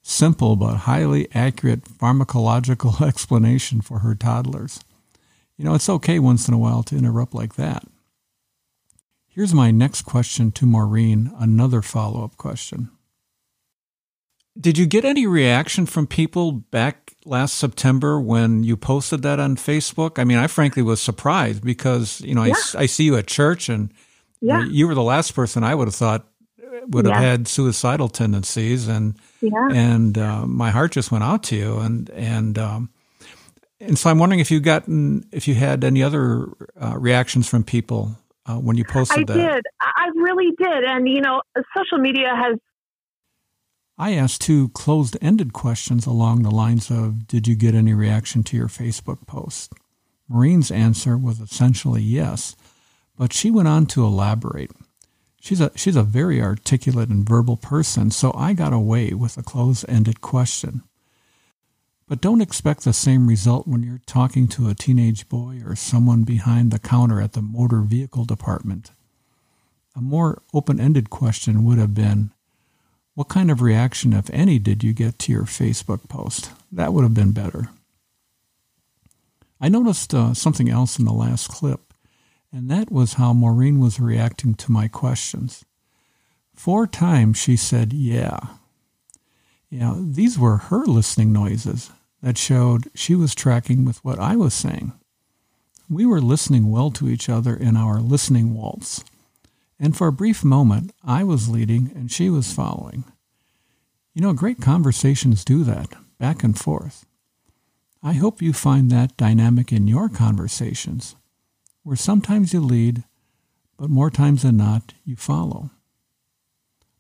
simple 0.02 0.56
but 0.56 0.76
highly 0.78 1.28
accurate 1.34 1.84
pharmacological 1.84 3.00
explanation 3.06 3.80
for 3.80 4.00
her 4.00 4.14
toddlers. 4.14 4.80
You 5.56 5.64
know, 5.64 5.74
it's 5.74 5.88
okay 5.88 6.18
once 6.18 6.48
in 6.48 6.54
a 6.54 6.58
while 6.58 6.82
to 6.84 6.96
interrupt 6.96 7.34
like 7.34 7.54
that. 7.56 7.84
Here's 9.28 9.54
my 9.54 9.70
next 9.70 10.02
question 10.02 10.50
to 10.52 10.66
Maureen, 10.66 11.32
another 11.38 11.82
follow 11.82 12.24
up 12.24 12.36
question. 12.36 12.90
Did 14.60 14.76
you 14.76 14.86
get 14.86 15.04
any 15.04 15.26
reaction 15.26 15.86
from 15.86 16.06
people 16.06 16.52
back 16.52 17.14
last 17.24 17.56
September 17.56 18.20
when 18.20 18.62
you 18.62 18.76
posted 18.76 19.22
that 19.22 19.40
on 19.40 19.56
Facebook? 19.56 20.18
I 20.18 20.24
mean, 20.24 20.38
I 20.38 20.48
frankly 20.48 20.82
was 20.82 21.00
surprised 21.00 21.64
because, 21.64 22.20
you 22.20 22.34
know, 22.34 22.44
yeah. 22.44 22.54
I, 22.74 22.82
I 22.82 22.86
see 22.86 23.04
you 23.04 23.16
at 23.16 23.26
church 23.26 23.68
and 23.68 23.92
yeah. 24.40 24.64
you 24.66 24.86
were 24.86 24.94
the 24.94 25.02
last 25.02 25.34
person 25.34 25.64
I 25.64 25.74
would 25.74 25.88
have 25.88 25.94
thought 25.94 26.26
would 26.88 27.06
have 27.06 27.16
had 27.16 27.46
suicidal 27.46 28.08
tendencies 28.08 28.88
and 28.88 29.14
yeah. 29.40 29.68
and 29.70 30.16
uh, 30.16 30.46
my 30.46 30.70
heart 30.70 30.92
just 30.92 31.12
went 31.12 31.24
out 31.24 31.42
to 31.44 31.56
you 31.56 31.78
and 31.78 32.08
and 32.10 32.58
um, 32.58 32.90
and 33.80 33.98
so 33.98 34.10
I'm 34.10 34.18
wondering 34.18 34.40
if 34.40 34.50
you 34.50 34.60
gotten 34.60 35.26
if 35.32 35.46
you 35.46 35.54
had 35.54 35.84
any 35.84 36.02
other 36.02 36.48
uh, 36.80 36.96
reactions 36.96 37.48
from 37.48 37.64
people 37.64 38.16
uh, 38.46 38.56
when 38.56 38.76
you 38.76 38.84
posted 38.84 39.30
I 39.30 39.34
that. 39.34 39.38
I 39.38 39.54
did. 39.54 39.64
I 39.80 40.10
really 40.14 40.52
did. 40.56 40.84
And 40.84 41.08
you 41.08 41.20
know, 41.20 41.42
social 41.76 41.98
media 41.98 42.34
has 42.34 42.56
I 44.00 44.14
asked 44.14 44.40
two 44.40 44.70
closed 44.70 45.18
ended 45.20 45.52
questions 45.52 46.06
along 46.06 46.42
the 46.42 46.50
lines 46.50 46.90
of 46.90 47.26
Did 47.26 47.46
you 47.46 47.54
get 47.54 47.74
any 47.74 47.92
reaction 47.92 48.42
to 48.44 48.56
your 48.56 48.68
Facebook 48.68 49.26
post? 49.26 49.74
Maureen's 50.26 50.70
answer 50.70 51.18
was 51.18 51.38
essentially 51.38 52.00
yes, 52.00 52.56
but 53.18 53.34
she 53.34 53.50
went 53.50 53.68
on 53.68 53.84
to 53.88 54.06
elaborate. 54.06 54.70
She's 55.38 55.60
a, 55.60 55.70
she's 55.76 55.96
a 55.96 56.02
very 56.02 56.40
articulate 56.40 57.10
and 57.10 57.28
verbal 57.28 57.58
person, 57.58 58.10
so 58.10 58.32
I 58.34 58.54
got 58.54 58.72
away 58.72 59.12
with 59.12 59.36
a 59.36 59.42
closed 59.42 59.84
ended 59.86 60.22
question. 60.22 60.82
But 62.08 62.22
don't 62.22 62.40
expect 62.40 62.84
the 62.84 62.94
same 62.94 63.26
result 63.26 63.68
when 63.68 63.82
you're 63.82 64.00
talking 64.06 64.48
to 64.48 64.70
a 64.70 64.74
teenage 64.74 65.28
boy 65.28 65.60
or 65.62 65.76
someone 65.76 66.22
behind 66.22 66.70
the 66.70 66.78
counter 66.78 67.20
at 67.20 67.34
the 67.34 67.42
motor 67.42 67.82
vehicle 67.82 68.24
department. 68.24 68.92
A 69.94 70.00
more 70.00 70.40
open 70.54 70.80
ended 70.80 71.10
question 71.10 71.64
would 71.64 71.76
have 71.76 71.94
been 71.94 72.30
what 73.14 73.28
kind 73.28 73.50
of 73.50 73.60
reaction, 73.60 74.12
if 74.12 74.30
any, 74.30 74.58
did 74.58 74.84
you 74.84 74.92
get 74.92 75.18
to 75.20 75.32
your 75.32 75.44
Facebook 75.44 76.08
post? 76.08 76.50
That 76.70 76.92
would 76.92 77.02
have 77.02 77.14
been 77.14 77.32
better. 77.32 77.68
I 79.60 79.68
noticed 79.68 80.14
uh, 80.14 80.32
something 80.34 80.70
else 80.70 80.98
in 80.98 81.04
the 81.04 81.12
last 81.12 81.48
clip, 81.48 81.92
and 82.52 82.70
that 82.70 82.90
was 82.90 83.14
how 83.14 83.32
Maureen 83.32 83.78
was 83.78 84.00
reacting 84.00 84.54
to 84.54 84.72
my 84.72 84.88
questions. 84.88 85.64
Four 86.54 86.86
times 86.86 87.38
she 87.38 87.56
said, 87.56 87.92
Yeah. 87.92 88.38
Yeah, 89.68 89.94
these 89.98 90.38
were 90.38 90.56
her 90.56 90.84
listening 90.84 91.32
noises 91.32 91.90
that 92.22 92.36
showed 92.36 92.90
she 92.94 93.14
was 93.14 93.34
tracking 93.34 93.84
with 93.84 94.04
what 94.04 94.18
I 94.18 94.34
was 94.36 94.52
saying. 94.52 94.92
We 95.88 96.06
were 96.06 96.20
listening 96.20 96.70
well 96.70 96.90
to 96.92 97.08
each 97.08 97.28
other 97.28 97.54
in 97.54 97.76
our 97.76 98.00
listening 98.00 98.54
waltz. 98.54 99.04
And 99.82 99.96
for 99.96 100.08
a 100.08 100.12
brief 100.12 100.44
moment, 100.44 100.92
I 101.02 101.24
was 101.24 101.48
leading 101.48 101.90
and 101.94 102.12
she 102.12 102.28
was 102.28 102.52
following. 102.52 103.04
You 104.12 104.20
know, 104.20 104.34
great 104.34 104.60
conversations 104.60 105.42
do 105.42 105.64
that, 105.64 105.88
back 106.18 106.44
and 106.44 106.58
forth. 106.58 107.06
I 108.02 108.12
hope 108.12 108.42
you 108.42 108.52
find 108.52 108.90
that 108.90 109.16
dynamic 109.16 109.72
in 109.72 109.88
your 109.88 110.10
conversations, 110.10 111.16
where 111.82 111.96
sometimes 111.96 112.52
you 112.52 112.60
lead, 112.60 113.04
but 113.78 113.88
more 113.88 114.10
times 114.10 114.42
than 114.42 114.58
not, 114.58 114.92
you 115.04 115.16
follow. 115.16 115.70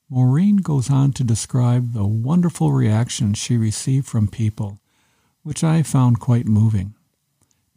Maureen 0.08 0.56
goes 0.56 0.90
on 0.90 1.12
to 1.12 1.24
describe 1.24 1.92
the 1.92 2.06
wonderful 2.06 2.72
reactions 2.72 3.38
she 3.38 3.56
received 3.56 4.06
from 4.06 4.26
people, 4.26 4.78
which 5.42 5.62
I 5.62 5.82
found 5.82 6.18
quite 6.18 6.46
moving. 6.46 6.94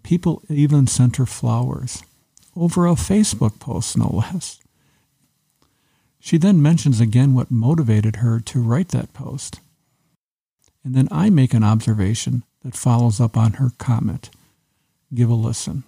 People 0.02 0.42
even 0.50 0.88
sent 0.88 1.18
her 1.18 1.26
flowers, 1.26 2.04
over 2.56 2.88
a 2.88 2.92
Facebook 2.92 3.60
post, 3.60 3.98
no 3.98 4.08
less. 4.08 4.63
She 6.24 6.38
then 6.38 6.62
mentions 6.62 7.02
again 7.02 7.34
what 7.34 7.52
motivated 7.52 8.16
her 8.16 8.40
to 8.40 8.62
write 8.62 8.88
that 8.90 9.12
post. 9.12 9.60
And 10.82 10.96
then 10.96 11.10
I 11.12 11.30
make 11.30 11.54
an 11.54 11.66
observation 11.66 12.46
that 12.64 12.78
follows 12.78 13.20
up 13.20 13.36
on 13.36 13.56
her 13.56 13.72
comment. 13.78 14.30
Give 15.14 15.30
a 15.30 15.34
listen. 15.34 15.84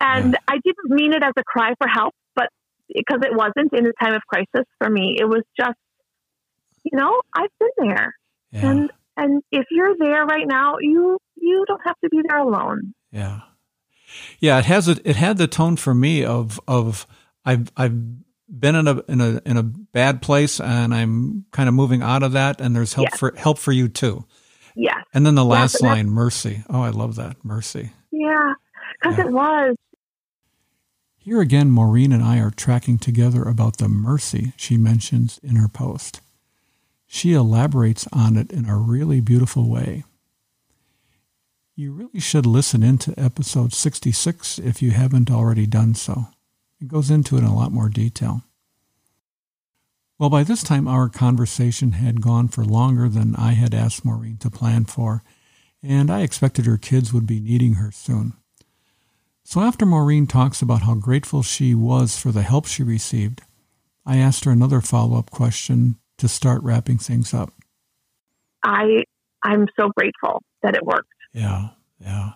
And 0.00 0.34
yeah. 0.34 0.38
I 0.46 0.60
didn't 0.64 0.90
mean 0.90 1.12
it 1.14 1.24
as 1.24 1.32
a 1.36 1.42
cry 1.42 1.74
for 1.80 1.88
help, 1.88 2.14
but 2.36 2.50
because 2.94 3.18
it 3.24 3.34
wasn't 3.34 3.72
in 3.72 3.86
a 3.88 3.92
time 4.00 4.14
of 4.14 4.22
crisis 4.28 4.68
for 4.78 4.88
me, 4.88 5.16
it 5.18 5.24
was 5.24 5.42
just, 5.58 5.78
you 6.84 6.96
know, 6.96 7.20
I've 7.34 7.50
been 7.58 7.88
there. 7.88 8.14
Yeah. 8.52 8.70
And 8.70 8.92
and 9.16 9.42
if 9.50 9.66
you're 9.72 9.96
there 9.98 10.26
right 10.26 10.46
now, 10.46 10.76
you 10.78 11.18
you 11.34 11.64
don't 11.66 11.82
have 11.84 11.96
to 12.04 12.08
be 12.08 12.20
there 12.28 12.38
alone. 12.38 12.94
Yeah. 13.10 13.40
Yeah, 14.38 14.60
it 14.60 14.66
has 14.66 14.86
a, 14.86 14.96
it 15.02 15.16
had 15.16 15.38
the 15.38 15.48
tone 15.48 15.74
for 15.74 15.92
me 15.92 16.24
of 16.24 16.60
of 16.68 17.04
I've 17.44 17.72
I've 17.76 18.00
been 18.48 18.74
in 18.74 18.88
a 18.88 19.02
in 19.08 19.20
a 19.20 19.40
in 19.44 19.56
a 19.56 19.62
bad 19.62 20.22
place 20.22 20.60
and 20.60 20.94
I'm 20.94 21.44
kind 21.52 21.68
of 21.68 21.74
moving 21.74 22.02
out 22.02 22.22
of 22.22 22.32
that 22.32 22.60
and 22.60 22.74
there's 22.74 22.94
help 22.94 23.14
for 23.16 23.34
help 23.36 23.58
for 23.58 23.72
you 23.72 23.88
too. 23.88 24.24
Yeah. 24.74 25.02
And 25.12 25.26
then 25.26 25.34
the 25.34 25.44
last 25.44 25.74
yes, 25.74 25.82
line, 25.82 26.08
mercy. 26.08 26.62
Oh, 26.70 26.82
I 26.82 26.90
love 26.90 27.16
that. 27.16 27.44
Mercy. 27.44 27.90
Yeah. 28.10 28.54
Cuz 29.02 29.18
yeah. 29.18 29.26
it 29.26 29.32
was. 29.32 29.76
Here 31.18 31.40
again 31.40 31.70
Maureen 31.70 32.12
and 32.12 32.22
I 32.22 32.38
are 32.38 32.50
tracking 32.50 32.98
together 32.98 33.42
about 33.42 33.76
the 33.76 33.88
mercy 33.88 34.52
she 34.56 34.76
mentions 34.76 35.38
in 35.42 35.56
her 35.56 35.68
post. 35.68 36.20
She 37.06 37.32
elaborates 37.32 38.06
on 38.12 38.36
it 38.36 38.50
in 38.50 38.66
a 38.66 38.76
really 38.76 39.20
beautiful 39.20 39.68
way. 39.68 40.04
You 41.74 41.92
really 41.92 42.20
should 42.20 42.44
listen 42.44 42.82
into 42.82 43.14
episode 43.16 43.72
66 43.72 44.58
if 44.58 44.82
you 44.82 44.90
haven't 44.90 45.30
already 45.30 45.66
done 45.66 45.94
so. 45.94 46.26
It 46.80 46.88
goes 46.88 47.10
into 47.10 47.36
it 47.36 47.40
in 47.40 47.44
a 47.44 47.54
lot 47.54 47.72
more 47.72 47.88
detail. 47.88 48.42
Well, 50.18 50.30
by 50.30 50.42
this 50.42 50.62
time, 50.62 50.88
our 50.88 51.08
conversation 51.08 51.92
had 51.92 52.20
gone 52.20 52.48
for 52.48 52.64
longer 52.64 53.08
than 53.08 53.36
I 53.36 53.52
had 53.52 53.74
asked 53.74 54.04
Maureen 54.04 54.36
to 54.38 54.50
plan 54.50 54.84
for, 54.84 55.22
and 55.82 56.10
I 56.10 56.22
expected 56.22 56.66
her 56.66 56.76
kids 56.76 57.12
would 57.12 57.26
be 57.26 57.40
needing 57.40 57.74
her 57.74 57.92
soon. 57.92 58.34
So 59.44 59.60
after 59.60 59.86
Maureen 59.86 60.26
talks 60.26 60.60
about 60.60 60.82
how 60.82 60.94
grateful 60.94 61.42
she 61.42 61.74
was 61.74 62.18
for 62.18 62.32
the 62.32 62.42
help 62.42 62.66
she 62.66 62.82
received, 62.82 63.42
I 64.04 64.16
asked 64.16 64.44
her 64.44 64.50
another 64.50 64.80
follow 64.80 65.18
up 65.18 65.30
question 65.30 65.96
to 66.18 66.28
start 66.28 66.62
wrapping 66.62 66.98
things 66.98 67.32
up. 67.32 67.52
I 68.64 69.04
I'm 69.42 69.66
so 69.78 69.90
grateful 69.96 70.42
that 70.62 70.74
it 70.74 70.82
worked. 70.84 71.08
Yeah, 71.32 71.68
yeah. 72.00 72.32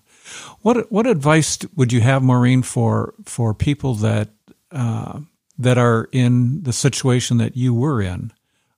What 0.61 0.91
what 0.91 1.07
advice 1.07 1.59
would 1.75 1.93
you 1.93 2.01
have, 2.01 2.23
Maureen, 2.23 2.63
for 2.63 3.15
for 3.25 3.55
people 3.55 3.95
that 3.97 4.29
uh, 4.71 5.21
that 5.59 5.79
are 5.79 6.09
in 6.13 6.63
the 6.63 6.73
situation 6.73 7.39
that 7.39 7.57
you 7.57 7.75
were 7.75 8.01
in 8.01 8.33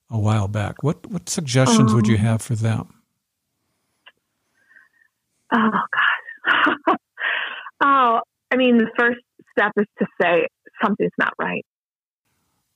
a 0.09 0.19
while 0.19 0.47
back? 0.47 0.83
What 0.83 1.05
what 1.07 1.29
suggestions 1.29 1.91
um, 1.91 1.95
would 1.95 2.07
you 2.07 2.15
um, 2.15 2.21
have 2.21 2.41
for 2.41 2.55
them? 2.55 3.01
Oh 5.53 5.69
God. 5.71 6.97
oh, 7.83 8.19
I 8.51 8.55
mean, 8.55 8.77
the 8.77 8.89
first 8.97 9.19
step 9.51 9.71
is 9.77 9.87
to 9.99 10.05
say 10.21 10.47
something's 10.83 11.11
not 11.17 11.33
right. 11.39 11.65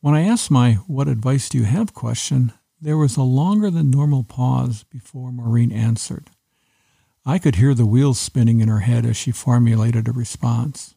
When 0.02 0.16
I 0.16 0.22
asked 0.22 0.52
my 0.52 0.74
"What 0.88 1.08
advice 1.08 1.50
do 1.50 1.58
you 1.58 1.66
have?" 1.66 1.94
question, 1.94 2.54
there 2.80 2.98
was 2.98 3.18
a 3.18 3.24
longer 3.24 3.70
than 3.70 3.90
normal 3.90 4.24
pause 4.24 4.84
before 4.84 5.32
Maureen 5.32 5.72
answered. 5.72 6.30
I 7.26 7.38
could 7.38 7.56
hear 7.56 7.74
the 7.74 7.86
wheels 7.86 8.20
spinning 8.20 8.62
in 8.62 8.70
her 8.70 8.80
head 8.80 9.06
as 9.06 9.18
she 9.18 9.32
formulated 9.32 10.08
a 10.08 10.12
response. 10.12 10.96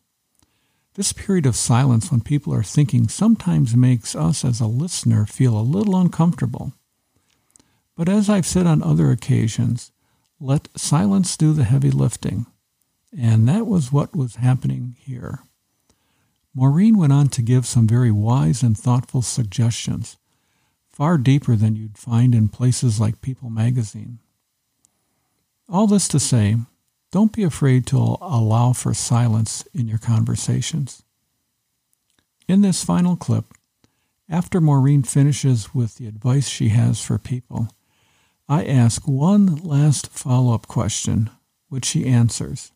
This 0.95 1.13
period 1.13 1.47
of 1.47 1.57
silence 1.57 2.11
when 2.11 2.21
people 2.21 2.53
are 2.53 2.63
thinking 2.63 3.09
sometimes 3.09 3.75
makes 3.75 4.15
us 4.15 4.45
as 4.45 4.61
a 4.61 4.67
listener 4.67 5.25
feel 5.25 5.59
a 5.59 5.63
little 5.63 5.97
uncomfortable. 5.97 6.75
But 7.97 8.09
as 8.09 8.29
I've 8.29 8.47
said 8.47 8.67
on 8.67 8.83
other 8.83 9.11
occasions, 9.11 9.91
let 10.39 10.69
silence 10.77 11.37
do 11.37 11.53
the 11.53 11.65
heavy 11.65 11.91
lifting. 11.91 12.47
And 13.17 13.49
that 13.49 13.67
was 13.67 13.93
what 13.93 14.17
was 14.17 14.37
happening 14.37 14.97
here. 14.99 15.41
Maureen 16.55 16.99
went 16.99 17.13
on 17.13 17.29
to 17.29 17.43
give 17.43 17.65
some 17.67 17.87
very 17.87 18.11
wise 18.11 18.63
and 18.63 18.77
thoughtful 18.77 19.23
suggestions, 19.23 20.19
far 20.91 21.17
deeper 21.17 21.57
than 21.57 21.77
you'd 21.77 21.97
find 21.97 22.35
in 22.35 22.49
places 22.49 23.01
like 23.01 23.23
People 23.23 23.49
magazine. 23.49 24.19
All 25.69 25.87
this 25.87 26.09
to 26.09 26.21
say, 26.21 26.57
don't 27.11 27.33
be 27.33 27.43
afraid 27.43 27.87
to 27.89 28.17
allow 28.21 28.73
for 28.73 28.95
silence 28.95 29.67
in 29.75 29.87
your 29.87 29.99
conversations. 29.99 31.03
In 32.49 32.63
this 32.63 32.85
final 32.85 33.17
clip, 33.17 33.45
after 34.29 34.61
Maureen 34.61 35.03
finishes 35.03 35.75
with 35.75 35.97
the 35.97 36.07
advice 36.07 36.49
she 36.49 36.71
has 36.71 37.05
for 37.05 37.19
people, 37.19 37.69
I 38.49 38.65
ask 38.65 39.07
one 39.07 39.57
last 39.57 40.09
follow 40.09 40.55
up 40.55 40.67
question, 40.67 41.31
which 41.69 41.85
she 41.85 42.07
answers, 42.07 42.73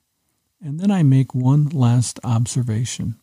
and 0.63 0.79
then 0.79 0.91
I 0.91 1.03
make 1.03 1.35
one 1.35 1.67
last 1.71 2.21
observation. 2.25 3.17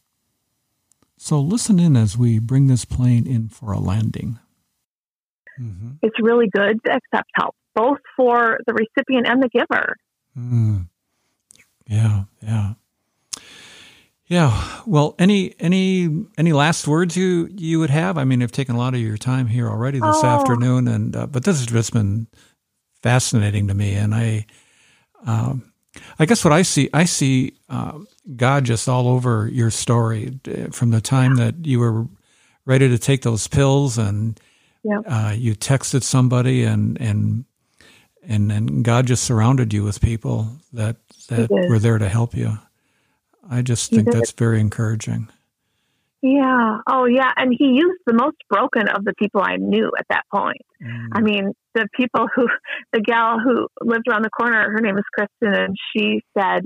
So 1.17 1.39
listen 1.39 1.79
in 1.79 1.95
as 1.95 2.17
we 2.17 2.39
bring 2.39 2.67
this 2.67 2.85
plane 2.85 3.25
in 3.25 3.49
for 3.49 3.71
a 3.71 3.79
landing. 3.79 4.39
Mm-hmm. 5.59 5.91
It's 6.01 6.19
really 6.19 6.49
good 6.49 6.83
to 6.85 6.91
accept 6.91 7.29
help 7.35 7.55
both 7.75 7.99
for 8.15 8.59
the 8.65 8.73
recipient 8.73 9.27
and 9.27 9.41
the 9.41 9.49
giver. 9.49 9.95
Mm. 10.37 10.87
Yeah, 11.87 12.23
yeah. 12.41 12.73
Yeah. 14.27 14.81
Well, 14.85 15.15
any 15.19 15.53
any 15.59 16.25
any 16.37 16.53
last 16.53 16.87
words 16.87 17.15
you 17.15 17.49
you 17.51 17.79
would 17.79 17.89
have? 17.89 18.17
I 18.17 18.23
mean, 18.23 18.41
I've 18.41 18.51
taken 18.51 18.75
a 18.75 18.79
lot 18.79 18.93
of 18.93 18.99
your 18.99 19.17
time 19.17 19.47
here 19.47 19.69
already 19.69 19.99
this 19.99 20.21
oh. 20.23 20.25
afternoon, 20.25 20.87
and 20.87 21.15
uh, 21.15 21.27
but 21.27 21.43
this 21.43 21.59
has 21.59 21.67
just 21.67 21.93
been 21.93 22.27
fascinating 23.01 23.67
to 23.67 23.73
me, 23.73 23.93
and 23.93 24.15
I, 24.15 24.45
um, 25.25 25.71
I 26.17 26.25
guess 26.25 26.43
what 26.43 26.53
I 26.53 26.61
see, 26.61 26.89
I 26.93 27.03
see 27.03 27.53
uh, 27.69 27.99
God 28.35 28.63
just 28.63 28.87
all 28.87 29.09
over 29.09 29.47
your 29.51 29.69
story 29.69 30.39
from 30.71 30.91
the 30.91 31.01
time 31.01 31.35
that 31.35 31.65
you 31.65 31.79
were 31.79 32.07
ready 32.65 32.87
to 32.87 32.97
take 32.97 33.23
those 33.23 33.47
pills, 33.47 33.97
and 33.97 34.39
yep. 34.83 35.01
uh, 35.05 35.33
you 35.35 35.53
texted 35.53 36.01
somebody, 36.01 36.63
and 36.63 36.99
and 36.99 37.43
and 38.27 38.51
and 38.51 38.83
God 38.83 39.07
just 39.07 39.23
surrounded 39.23 39.73
you 39.73 39.83
with 39.83 40.01
people 40.01 40.47
that 40.71 40.97
that 41.29 41.49
were 41.49 41.79
there 41.79 41.97
to 41.97 42.09
help 42.09 42.35
you. 42.35 42.57
I 43.49 43.61
just 43.61 43.89
think 43.89 44.11
that's 44.11 44.31
very 44.31 44.59
encouraging. 44.59 45.27
Yeah. 46.23 46.77
Oh, 46.87 47.03
yeah. 47.03 47.31
And 47.35 47.53
he 47.57 47.65
used 47.65 47.99
the 48.05 48.13
most 48.13 48.37
broken 48.49 48.87
of 48.87 49.03
the 49.03 49.13
people 49.19 49.41
I 49.43 49.57
knew 49.57 49.91
at 49.99 50.05
that 50.09 50.23
point. 50.33 50.61
Mm. 50.81 51.09
I 51.11 51.19
mean, 51.19 51.51
the 51.75 51.85
people 51.93 52.27
who, 52.33 52.47
the 52.93 53.01
gal 53.01 53.39
who 53.39 53.67
lived 53.81 54.07
around 54.09 54.23
the 54.23 54.29
corner, 54.29 54.71
her 54.71 54.79
name 54.79 54.97
is 54.97 55.03
Kristen, 55.13 55.53
and 55.53 55.75
she 55.91 56.21
said 56.37 56.63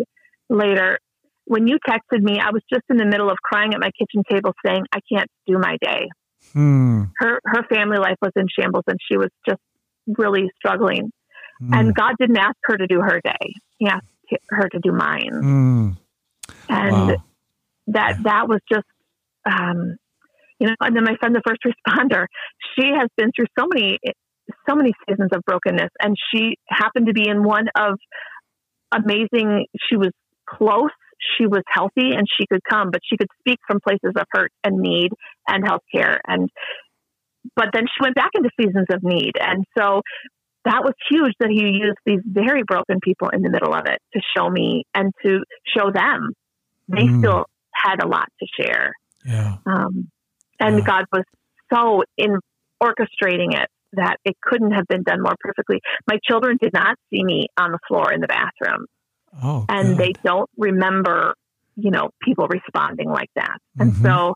later, 0.48 1.00
when 1.46 1.66
you 1.66 1.80
texted 1.90 2.22
me, 2.22 2.40
I 2.40 2.52
was 2.52 2.62
just 2.72 2.84
in 2.90 2.98
the 2.98 3.06
middle 3.06 3.32
of 3.32 3.38
crying 3.44 3.74
at 3.74 3.80
my 3.80 3.90
kitchen 3.98 4.22
table 4.30 4.54
saying, 4.64 4.84
I 4.94 5.00
can't 5.12 5.30
do 5.48 5.58
my 5.58 5.78
day. 5.82 6.08
Hmm. 6.54 7.06
Her, 7.18 7.40
her 7.44 7.64
family 7.64 7.98
life 7.98 8.18
was 8.22 8.34
in 8.36 8.46
shambles 8.60 8.84
and 8.86 9.00
she 9.10 9.18
was 9.18 9.30
just 9.48 9.62
really 10.06 10.52
struggling. 10.56 11.12
Mm. 11.62 11.80
And 11.80 11.96
God 11.96 12.14
didn't 12.20 12.38
ask 12.38 12.58
her 12.64 12.78
to 12.78 12.88
do 12.88 13.00
her 13.02 13.22
day. 13.24 13.54
He 13.78 13.88
asked 13.88 14.06
her 14.50 14.70
to 14.70 14.80
do 14.80 14.92
mine. 14.92 15.32
Mm. 15.34 15.98
And 16.70 16.92
wow. 16.92 17.24
that 17.88 18.24
that 18.24 18.48
was 18.48 18.60
just 18.72 18.86
um, 19.46 19.98
you 20.60 20.68
know, 20.68 20.76
and 20.82 20.96
then 20.96 21.04
my 21.04 21.16
friend, 21.16 21.36
the 21.36 21.42
first 21.48 21.62
responder, 21.66 22.26
she 22.76 22.88
has 22.88 23.10
been 23.16 23.32
through 23.36 23.48
so 23.58 23.68
many 23.72 24.00
so 24.68 24.76
many 24.76 24.94
seasons 25.08 25.30
of 25.34 25.42
brokenness 25.46 25.90
and 26.02 26.16
she 26.32 26.56
happened 26.70 27.08
to 27.08 27.14
be 27.14 27.28
in 27.28 27.44
one 27.44 27.68
of 27.78 28.00
amazing 28.94 29.66
she 29.90 29.98
was 29.98 30.12
close 30.48 30.92
she 31.38 31.46
was 31.46 31.64
healthy 31.68 32.14
and 32.16 32.28
she 32.40 32.46
could 32.48 32.62
come 32.70 32.90
but 32.90 33.02
she 33.04 33.18
could 33.18 33.28
speak 33.40 33.60
from 33.68 33.80
places 33.86 34.14
of 34.16 34.24
hurt 34.32 34.52
and 34.64 34.78
need 34.78 35.10
and 35.50 35.66
healthcare 35.66 36.20
and 36.26 36.50
but 37.58 37.68
then 37.74 37.84
she 37.88 38.02
went 38.02 38.16
back 38.16 38.32
into 38.36 38.50
seasons 38.60 38.86
of 38.90 39.04
need 39.04 39.34
and 39.38 39.66
so 39.78 40.02
that 40.68 40.84
was 40.84 40.94
huge 41.10 41.34
that 41.40 41.50
he 41.50 41.64
used 41.64 41.98
these 42.06 42.20
very 42.26 42.64
broken 42.64 43.00
people 43.02 43.30
in 43.30 43.42
the 43.42 43.50
middle 43.50 43.74
of 43.74 43.86
it 43.86 44.00
to 44.14 44.22
show 44.36 44.50
me 44.50 44.84
and 44.94 45.14
to 45.24 45.40
show 45.76 45.92
them 45.92 46.34
they 46.88 47.04
mm. 47.04 47.20
still 47.20 47.46
had 47.74 48.04
a 48.04 48.08
lot 48.08 48.28
to 48.40 48.48
share. 48.60 48.94
Yeah. 49.26 49.58
Um, 49.66 50.10
and 50.60 50.80
yeah. 50.80 50.86
God 50.86 51.06
was 51.12 51.24
so 51.74 52.04
in 52.18 52.40
orchestrating 52.82 53.54
it 53.54 53.70
that 53.94 54.18
it 54.26 54.36
couldn't 54.42 54.72
have 54.72 54.86
been 54.88 55.04
done 55.04 55.22
more 55.22 55.36
perfectly. 55.40 55.80
My 56.10 56.20
children 56.24 56.58
did 56.62 56.74
not 56.74 56.98
see 57.10 57.24
me 57.24 57.48
on 57.58 57.72
the 57.72 57.80
floor 57.88 58.12
in 58.12 58.22
the 58.22 58.28
bathroom. 58.28 58.86
Oh, 59.44 59.66
and 59.70 59.98
they 59.98 60.14
don't 60.24 60.50
remember, 60.58 61.36
you 61.76 61.92
know, 61.92 62.10
people 62.22 62.48
responding 62.48 63.10
like 63.10 63.30
that. 63.36 63.58
And 63.78 63.92
mm-hmm. 63.92 64.06
so, 64.06 64.36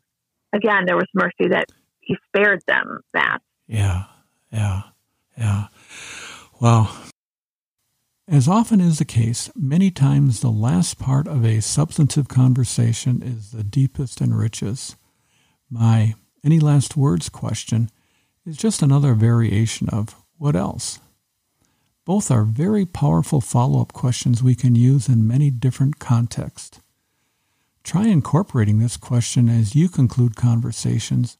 again, 0.53 0.85
there 0.85 0.95
was 0.95 1.07
mercy 1.13 1.49
that 1.49 1.65
he 2.01 2.17
spared 2.27 2.61
them 2.67 2.99
that. 3.13 3.39
Yeah, 3.67 4.03
yeah, 4.51 4.81
yeah. 5.37 5.67
Wow. 6.61 6.95
As 8.27 8.47
often 8.47 8.79
is 8.79 8.99
the 8.99 9.05
case, 9.05 9.49
many 9.55 9.89
times 9.89 10.41
the 10.41 10.51
last 10.51 10.99
part 10.99 11.27
of 11.27 11.43
a 11.43 11.59
substantive 11.59 12.27
conversation 12.27 13.23
is 13.23 13.49
the 13.49 13.63
deepest 13.63 14.21
and 14.21 14.37
richest. 14.37 14.95
My 15.71 16.13
any 16.43 16.59
last 16.59 16.95
words 16.95 17.29
question 17.29 17.89
is 18.45 18.57
just 18.57 18.83
another 18.83 19.15
variation 19.15 19.89
of 19.89 20.15
what 20.37 20.55
else? 20.55 20.99
Both 22.05 22.29
are 22.29 22.43
very 22.43 22.85
powerful 22.85 23.41
follow 23.41 23.81
up 23.81 23.91
questions 23.91 24.43
we 24.43 24.53
can 24.53 24.75
use 24.75 25.09
in 25.09 25.27
many 25.27 25.49
different 25.49 25.97
contexts. 25.97 26.79
Try 27.83 28.05
incorporating 28.05 28.77
this 28.77 28.97
question 28.97 29.49
as 29.49 29.73
you 29.73 29.89
conclude 29.89 30.35
conversations, 30.35 31.39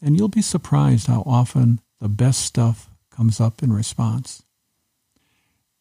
and 0.00 0.16
you'll 0.16 0.28
be 0.28 0.40
surprised 0.40 1.08
how 1.08 1.24
often 1.26 1.80
the 2.00 2.08
best 2.08 2.42
stuff 2.42 2.88
comes 3.10 3.40
up 3.40 3.64
in 3.64 3.72
response. 3.72 4.44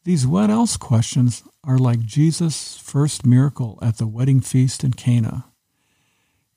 These 0.10 0.26
what 0.26 0.50
else 0.50 0.76
questions 0.76 1.44
are 1.64 1.78
like 1.78 2.00
Jesus' 2.00 2.80
first 2.80 3.28
miracle 3.28 3.78
at 3.80 3.98
the 4.00 4.08
wedding 4.08 4.42
feast 4.42 4.84
in 4.84 4.94
Cana. 4.94 5.46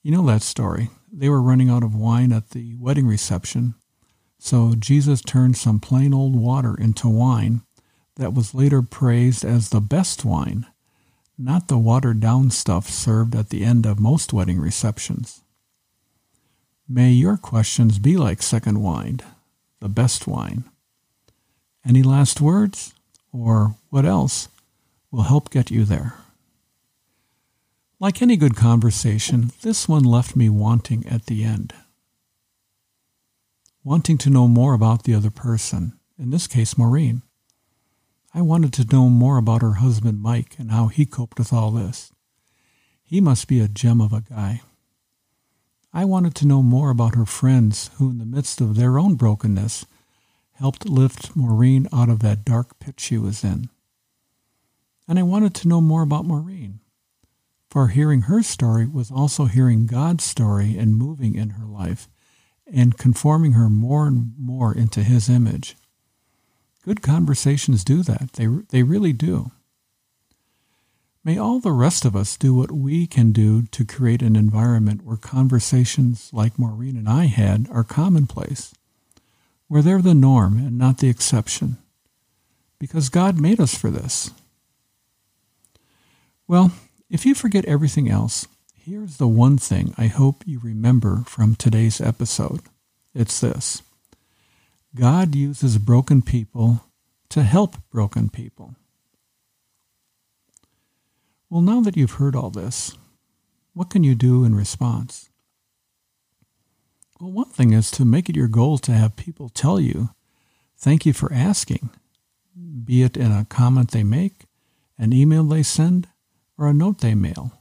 You 0.03 0.11
know 0.11 0.25
that 0.25 0.41
story. 0.41 0.88
They 1.12 1.29
were 1.29 1.43
running 1.43 1.69
out 1.69 1.83
of 1.83 1.95
wine 1.95 2.33
at 2.33 2.53
the 2.53 2.75
wedding 2.81 3.07
reception, 3.07 3.75
so 4.38 4.73
Jesus 4.79 5.21
turned 5.21 5.59
some 5.59 5.81
plain 5.81 6.15
old 6.15 6.35
water 6.35 6.75
into 6.75 7.11
wine 7.11 7.61
that 8.17 8.33
was 8.33 8.55
later 8.55 8.81
praised 8.81 9.45
as 9.45 9.69
the 9.69 9.83
best 9.83 10.25
wine, 10.25 10.65
not 11.37 11.69
the 11.69 11.77
watered 11.77 12.21
down 12.21 12.51
stuff 12.51 12.88
served 12.88 13.35
at 13.35 13.51
the 13.51 13.65
end 13.67 13.85
of 13.85 14.01
most 14.01 14.33
wedding 14.33 14.61
receptions. 14.61 15.43
May 16.88 17.11
your 17.11 17.37
questions 17.37 17.99
be 17.99 18.17
like 18.17 18.41
second 18.41 18.83
wine, 18.83 19.21
the 19.81 19.91
best 19.91 20.27
wine. 20.27 20.65
Any 21.85 22.03
last 22.03 22.41
words? 22.41 22.95
Or 23.33 23.77
what 23.90 24.05
else 24.05 24.49
will 25.11 25.23
help 25.23 25.51
get 25.51 25.71
you 25.71 25.85
there. 25.85 26.14
Like 27.99 28.21
any 28.21 28.37
good 28.37 28.57
conversation, 28.57 29.53
this 29.62 29.88
one 29.88 30.03
left 30.03 30.35
me 30.35 30.49
wanting 30.49 31.07
at 31.07 31.27
the 31.27 31.45
end. 31.45 31.73
Wanting 33.85 34.18
to 34.18 34.31
know 34.31 34.49
more 34.49 34.75
about 34.75 35.05
the 35.05 35.14
other 35.14 35.31
person, 35.31 35.99
in 36.18 36.31
this 36.31 36.47
case, 36.47 36.77
Maureen. 36.77 37.23
I 38.35 38.42
wanted 38.42 38.73
to 38.75 38.87
know 38.90 39.09
more 39.09 39.37
about 39.37 39.62
her 39.62 39.75
husband, 39.75 40.21
Mike, 40.23 40.57
and 40.59 40.71
how 40.71 40.88
he 40.88 41.05
coped 41.05 41.38
with 41.38 41.53
all 41.53 41.71
this. 41.71 42.12
He 43.03 43.21
must 43.21 43.47
be 43.47 43.61
a 43.61 43.68
gem 43.68 44.01
of 44.01 44.12
a 44.12 44.23
guy. 44.23 44.62
I 45.92 46.07
wanted 46.07 46.35
to 46.37 46.47
know 46.47 46.62
more 46.62 46.90
about 46.90 47.14
her 47.14 47.27
friends 47.27 47.90
who, 47.99 48.11
in 48.11 48.18
the 48.18 48.25
midst 48.25 48.61
of 48.61 48.75
their 48.75 48.99
own 48.99 49.16
brokenness, 49.16 49.85
helped 50.62 50.88
lift 50.88 51.35
Maureen 51.35 51.88
out 51.92 52.09
of 52.09 52.20
that 52.20 52.44
dark 52.44 52.79
pit 52.79 53.01
she 53.01 53.18
was 53.18 53.42
in. 53.42 53.68
And 55.09 55.18
I 55.18 55.25
wanted 55.25 55.55
to 55.57 55.66
know 55.66 55.81
more 55.81 56.03
about 56.03 56.25
Maureen. 56.25 56.79
For 57.68 57.88
hearing 57.88 58.22
her 58.22 58.44
story 58.44 58.87
was 58.87 59.11
also 59.11 59.46
hearing 59.46 59.87
God's 59.87 60.22
story 60.22 60.79
and 60.79 60.94
moving 60.94 61.35
in 61.35 61.51
her 61.51 61.66
life 61.66 62.09
and 62.64 62.96
conforming 62.96 63.55
her 63.55 63.68
more 63.68 64.07
and 64.07 64.35
more 64.38 64.72
into 64.72 65.03
His 65.03 65.29
image. 65.29 65.77
Good 66.85 67.03
conversations 67.03 67.83
do 67.83 68.05
that. 68.05 68.35
They, 68.35 68.46
they 68.46 68.85
really 68.85 69.12
do. 69.12 69.51
May 71.25 71.38
all 71.38 71.59
the 71.59 71.72
rest 71.72 72.05
of 72.05 72.14
us 72.14 72.37
do 72.37 72.55
what 72.55 72.70
we 72.70 73.09
can 73.09 73.33
do 73.33 73.62
to 73.62 73.85
create 73.85 74.22
an 74.22 74.37
environment 74.37 75.05
where 75.05 75.16
conversations 75.16 76.31
like 76.33 76.57
Maureen 76.57 76.96
and 76.96 77.09
I 77.09 77.25
had 77.25 77.66
are 77.68 77.83
commonplace, 77.83 78.75
where 79.73 79.81
they're 79.81 80.03
the 80.03 80.13
norm 80.13 80.59
and 80.59 80.77
not 80.77 80.99
the 80.99 81.09
exception, 81.09 81.79
because 82.79 83.09
God 83.09 83.41
made 83.41 83.59
us 83.59 83.75
for 83.75 83.89
this. 83.89 84.31
Well, 86.47 86.73
if 87.09 87.25
you 87.25 87.35
forget 87.35 87.65
everything 87.65 88.11
else, 88.11 88.47
here's 88.75 89.17
the 89.17 89.27
one 89.27 89.57
thing 89.57 89.95
I 89.97 90.09
hope 90.09 90.45
you 90.45 90.61
remember 90.63 91.25
from 91.27 91.55
today's 91.55 92.03
episode. 92.03 92.61
It's 93.15 93.41
this 93.41 93.81
God 94.95 95.35
uses 95.35 95.79
broken 95.79 96.21
people 96.21 96.85
to 97.31 97.43
help 97.43 97.77
broken 97.91 98.29
people. 98.29 98.75
Well, 101.49 101.63
now 101.63 101.81
that 101.81 101.97
you've 101.97 102.19
heard 102.21 102.37
all 102.37 102.51
this, 102.51 102.95
what 103.73 103.89
can 103.89 104.05
you 104.05 104.15
do 104.15 104.45
in 104.45 104.55
response? 104.55 105.31
Well, 107.23 107.31
one 107.31 107.51
thing 107.51 107.73
is 107.73 107.89
to 107.93 108.05
make 108.05 108.29
it 108.29 108.35
your 108.35 108.49
goal 108.49 108.79
to 108.79 108.91
have 108.91 109.15
people 109.15 109.49
tell 109.49 109.79
you, 109.79 110.11
thank 110.77 111.07
you 111.07 111.13
for 111.13 111.33
asking, 111.33 111.91
be 112.85 113.05
it 113.05 113.17
in 113.17 113.31
a 113.31 113.47
comment 113.49 113.93
they 113.93 114.03
make, 114.03 114.47
an 114.99 115.13
email 115.13 115.45
they 115.45 115.63
send, 115.63 116.09
or 116.59 116.67
a 116.67 116.75
note 116.75 116.99
they 116.99 117.15
mail. 117.15 117.53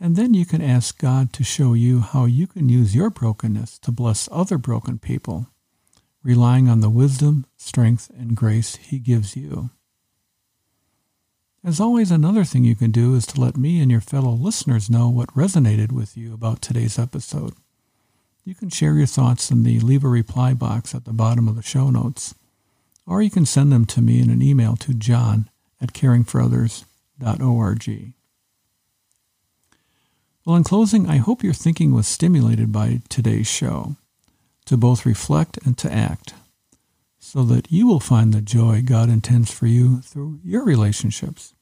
And 0.00 0.16
then 0.16 0.32
you 0.32 0.46
can 0.46 0.62
ask 0.62 0.96
God 0.96 1.34
to 1.34 1.44
show 1.44 1.74
you 1.74 2.00
how 2.00 2.24
you 2.24 2.46
can 2.46 2.70
use 2.70 2.94
your 2.94 3.10
brokenness 3.10 3.78
to 3.80 3.92
bless 3.92 4.30
other 4.32 4.56
broken 4.56 4.98
people, 4.98 5.48
relying 6.22 6.70
on 6.70 6.80
the 6.80 6.88
wisdom, 6.88 7.44
strength, 7.58 8.10
and 8.18 8.34
grace 8.34 8.76
He 8.76 8.98
gives 8.98 9.36
you. 9.36 9.68
As 11.62 11.80
always, 11.80 12.10
another 12.10 12.44
thing 12.44 12.64
you 12.64 12.76
can 12.76 12.92
do 12.92 13.14
is 13.14 13.26
to 13.26 13.40
let 13.42 13.58
me 13.58 13.78
and 13.78 13.90
your 13.90 14.00
fellow 14.00 14.32
listeners 14.32 14.88
know 14.88 15.10
what 15.10 15.34
resonated 15.34 15.92
with 15.92 16.16
you 16.16 16.32
about 16.32 16.62
today's 16.62 16.98
episode. 16.98 17.52
You 18.44 18.54
can 18.54 18.70
share 18.70 18.94
your 18.94 19.06
thoughts 19.06 19.50
in 19.50 19.62
the 19.62 19.80
Leave 19.80 20.04
a 20.04 20.08
Reply 20.08 20.54
box 20.54 20.94
at 20.94 21.04
the 21.04 21.12
bottom 21.12 21.48
of 21.48 21.56
the 21.56 21.62
show 21.62 21.90
notes, 21.90 22.34
or 23.06 23.22
you 23.22 23.30
can 23.30 23.46
send 23.46 23.72
them 23.72 23.84
to 23.86 24.00
me 24.00 24.20
in 24.20 24.30
an 24.30 24.42
email 24.42 24.76
to 24.76 24.94
john 24.94 25.48
at 25.80 25.92
caringforothers.org. 25.92 28.14
Well, 30.46 30.56
in 30.56 30.64
closing, 30.64 31.08
I 31.08 31.18
hope 31.18 31.44
your 31.44 31.52
thinking 31.52 31.92
was 31.92 32.08
stimulated 32.08 32.72
by 32.72 33.02
today's 33.08 33.46
show 33.46 33.96
to 34.64 34.76
both 34.76 35.04
reflect 35.04 35.58
and 35.64 35.76
to 35.78 35.92
act 35.92 36.34
so 37.18 37.44
that 37.44 37.70
you 37.70 37.86
will 37.86 38.00
find 38.00 38.32
the 38.32 38.40
joy 38.40 38.82
God 38.84 39.10
intends 39.10 39.52
for 39.52 39.66
you 39.66 40.00
through 40.00 40.40
your 40.42 40.64
relationships. 40.64 41.52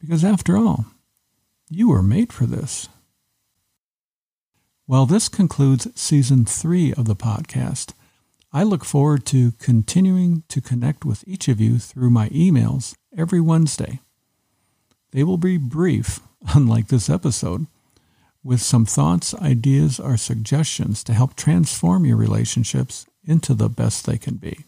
Because 0.00 0.24
after 0.24 0.56
all, 0.56 0.86
you 1.68 1.88
were 1.88 2.02
made 2.02 2.32
for 2.32 2.46
this. 2.46 2.88
Well, 4.88 5.04
this 5.04 5.28
concludes 5.28 5.86
season 6.00 6.46
three 6.46 6.94
of 6.94 7.04
the 7.04 7.14
podcast. 7.14 7.92
I 8.54 8.62
look 8.62 8.86
forward 8.86 9.26
to 9.26 9.52
continuing 9.58 10.44
to 10.48 10.62
connect 10.62 11.04
with 11.04 11.22
each 11.26 11.46
of 11.46 11.60
you 11.60 11.78
through 11.78 12.08
my 12.08 12.30
emails 12.30 12.94
every 13.14 13.38
Wednesday. 13.38 14.00
They 15.10 15.24
will 15.24 15.36
be 15.36 15.58
brief, 15.58 16.20
unlike 16.54 16.88
this 16.88 17.10
episode, 17.10 17.66
with 18.42 18.62
some 18.62 18.86
thoughts, 18.86 19.34
ideas, 19.34 20.00
or 20.00 20.16
suggestions 20.16 21.04
to 21.04 21.12
help 21.12 21.36
transform 21.36 22.06
your 22.06 22.16
relationships 22.16 23.04
into 23.22 23.52
the 23.52 23.68
best 23.68 24.06
they 24.06 24.16
can 24.16 24.36
be. 24.36 24.64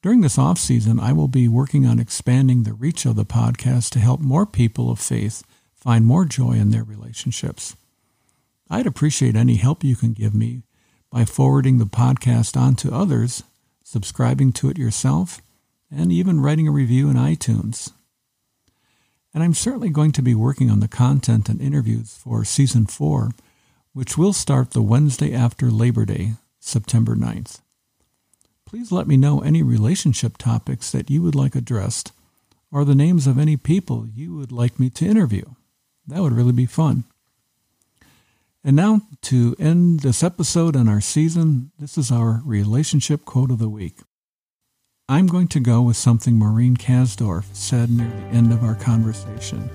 During 0.00 0.22
this 0.22 0.38
off 0.38 0.56
season, 0.58 0.98
I 0.98 1.12
will 1.12 1.28
be 1.28 1.48
working 1.48 1.84
on 1.84 1.98
expanding 2.00 2.62
the 2.62 2.72
reach 2.72 3.04
of 3.04 3.16
the 3.16 3.26
podcast 3.26 3.90
to 3.90 3.98
help 3.98 4.20
more 4.20 4.46
people 4.46 4.90
of 4.90 4.98
faith 4.98 5.42
find 5.74 6.06
more 6.06 6.24
joy 6.24 6.52
in 6.52 6.70
their 6.70 6.82
relationships. 6.82 7.76
I'd 8.74 8.86
appreciate 8.86 9.36
any 9.36 9.56
help 9.56 9.84
you 9.84 9.96
can 9.96 10.12
give 10.12 10.34
me 10.34 10.62
by 11.10 11.24
forwarding 11.24 11.78
the 11.78 11.84
podcast 11.84 12.56
on 12.60 12.74
to 12.76 12.92
others, 12.92 13.44
subscribing 13.82 14.52
to 14.54 14.68
it 14.68 14.78
yourself, 14.78 15.40
and 15.90 16.10
even 16.10 16.40
writing 16.40 16.66
a 16.66 16.72
review 16.72 17.08
in 17.08 17.16
iTunes. 17.16 17.92
And 19.32 19.42
I'm 19.42 19.54
certainly 19.54 19.90
going 19.90 20.12
to 20.12 20.22
be 20.22 20.34
working 20.34 20.70
on 20.70 20.80
the 20.80 20.88
content 20.88 21.48
and 21.48 21.60
interviews 21.60 22.16
for 22.16 22.44
season 22.44 22.86
four, 22.86 23.30
which 23.92 24.18
will 24.18 24.32
start 24.32 24.72
the 24.72 24.82
Wednesday 24.82 25.32
after 25.32 25.70
Labor 25.70 26.04
Day, 26.04 26.32
September 26.58 27.14
9th 27.14 27.60
please 28.74 28.90
let 28.90 29.06
me 29.06 29.16
know 29.16 29.38
any 29.38 29.62
relationship 29.62 30.36
topics 30.36 30.90
that 30.90 31.08
you 31.08 31.22
would 31.22 31.36
like 31.36 31.54
addressed 31.54 32.10
or 32.72 32.84
the 32.84 32.92
names 32.92 33.24
of 33.24 33.38
any 33.38 33.56
people 33.56 34.08
you 34.12 34.34
would 34.34 34.50
like 34.50 34.80
me 34.80 34.90
to 34.90 35.06
interview. 35.06 35.44
That 36.08 36.22
would 36.22 36.32
really 36.32 36.50
be 36.50 36.66
fun. 36.66 37.04
And 38.66 38.76
now, 38.76 39.02
to 39.24 39.54
end 39.58 40.00
this 40.00 40.22
episode 40.22 40.74
and 40.74 40.88
our 40.88 41.02
season, 41.02 41.70
this 41.78 41.98
is 41.98 42.10
our 42.10 42.40
relationship 42.46 43.26
quote 43.26 43.50
of 43.50 43.58
the 43.58 43.68
week. 43.68 43.98
I'm 45.06 45.26
going 45.26 45.48
to 45.48 45.60
go 45.60 45.82
with 45.82 45.98
something 45.98 46.38
Maureen 46.38 46.74
Kasdorf 46.78 47.44
said 47.54 47.90
near 47.90 48.08
the 48.08 48.36
end 48.36 48.54
of 48.54 48.64
our 48.64 48.74
conversation. 48.74 49.68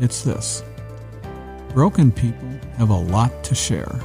It's 0.00 0.20
this 0.20 0.62
Broken 1.72 2.12
people 2.12 2.50
have 2.76 2.90
a 2.90 2.94
lot 2.94 3.42
to 3.44 3.54
share. 3.54 3.98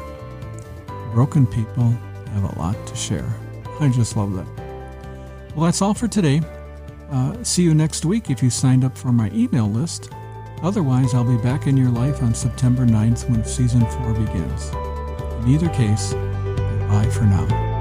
Broken 1.13 1.45
people 1.45 1.89
have 2.30 2.56
a 2.56 2.58
lot 2.58 2.88
to 2.88 2.95
share. 2.95 3.28
I 3.82 3.89
just 3.89 4.15
love 4.15 4.34
that. 4.36 4.47
Well, 5.56 5.65
that's 5.65 5.82
all 5.82 5.93
for 5.93 6.08
today. 6.08 6.41
Uh, 7.12 7.43
see 7.43 7.63
you 7.63 7.73
next 7.73 8.06
week 8.06 8.30
if 8.30 8.41
you 8.41 8.49
signed 8.49 8.86
up 8.86 8.97
for 8.97 9.12
my 9.12 9.30
email 9.34 9.69
list. 9.69 10.10
Otherwise, 10.63 11.13
I'll 11.13 11.24
be 11.24 11.38
back 11.38 11.68
in 11.68 11.78
your 11.78 11.89
life 11.89 12.24
on 12.24 12.34
September 12.34 12.86
9th 12.86 13.30
when 13.30 13.44
season 13.44 13.82
4 13.82 14.13
begins. 14.13 14.70
In 15.44 15.50
either 15.50 15.70
case, 15.70 16.13
goodbye 16.13 17.10
for 17.10 17.24
now. 17.24 17.74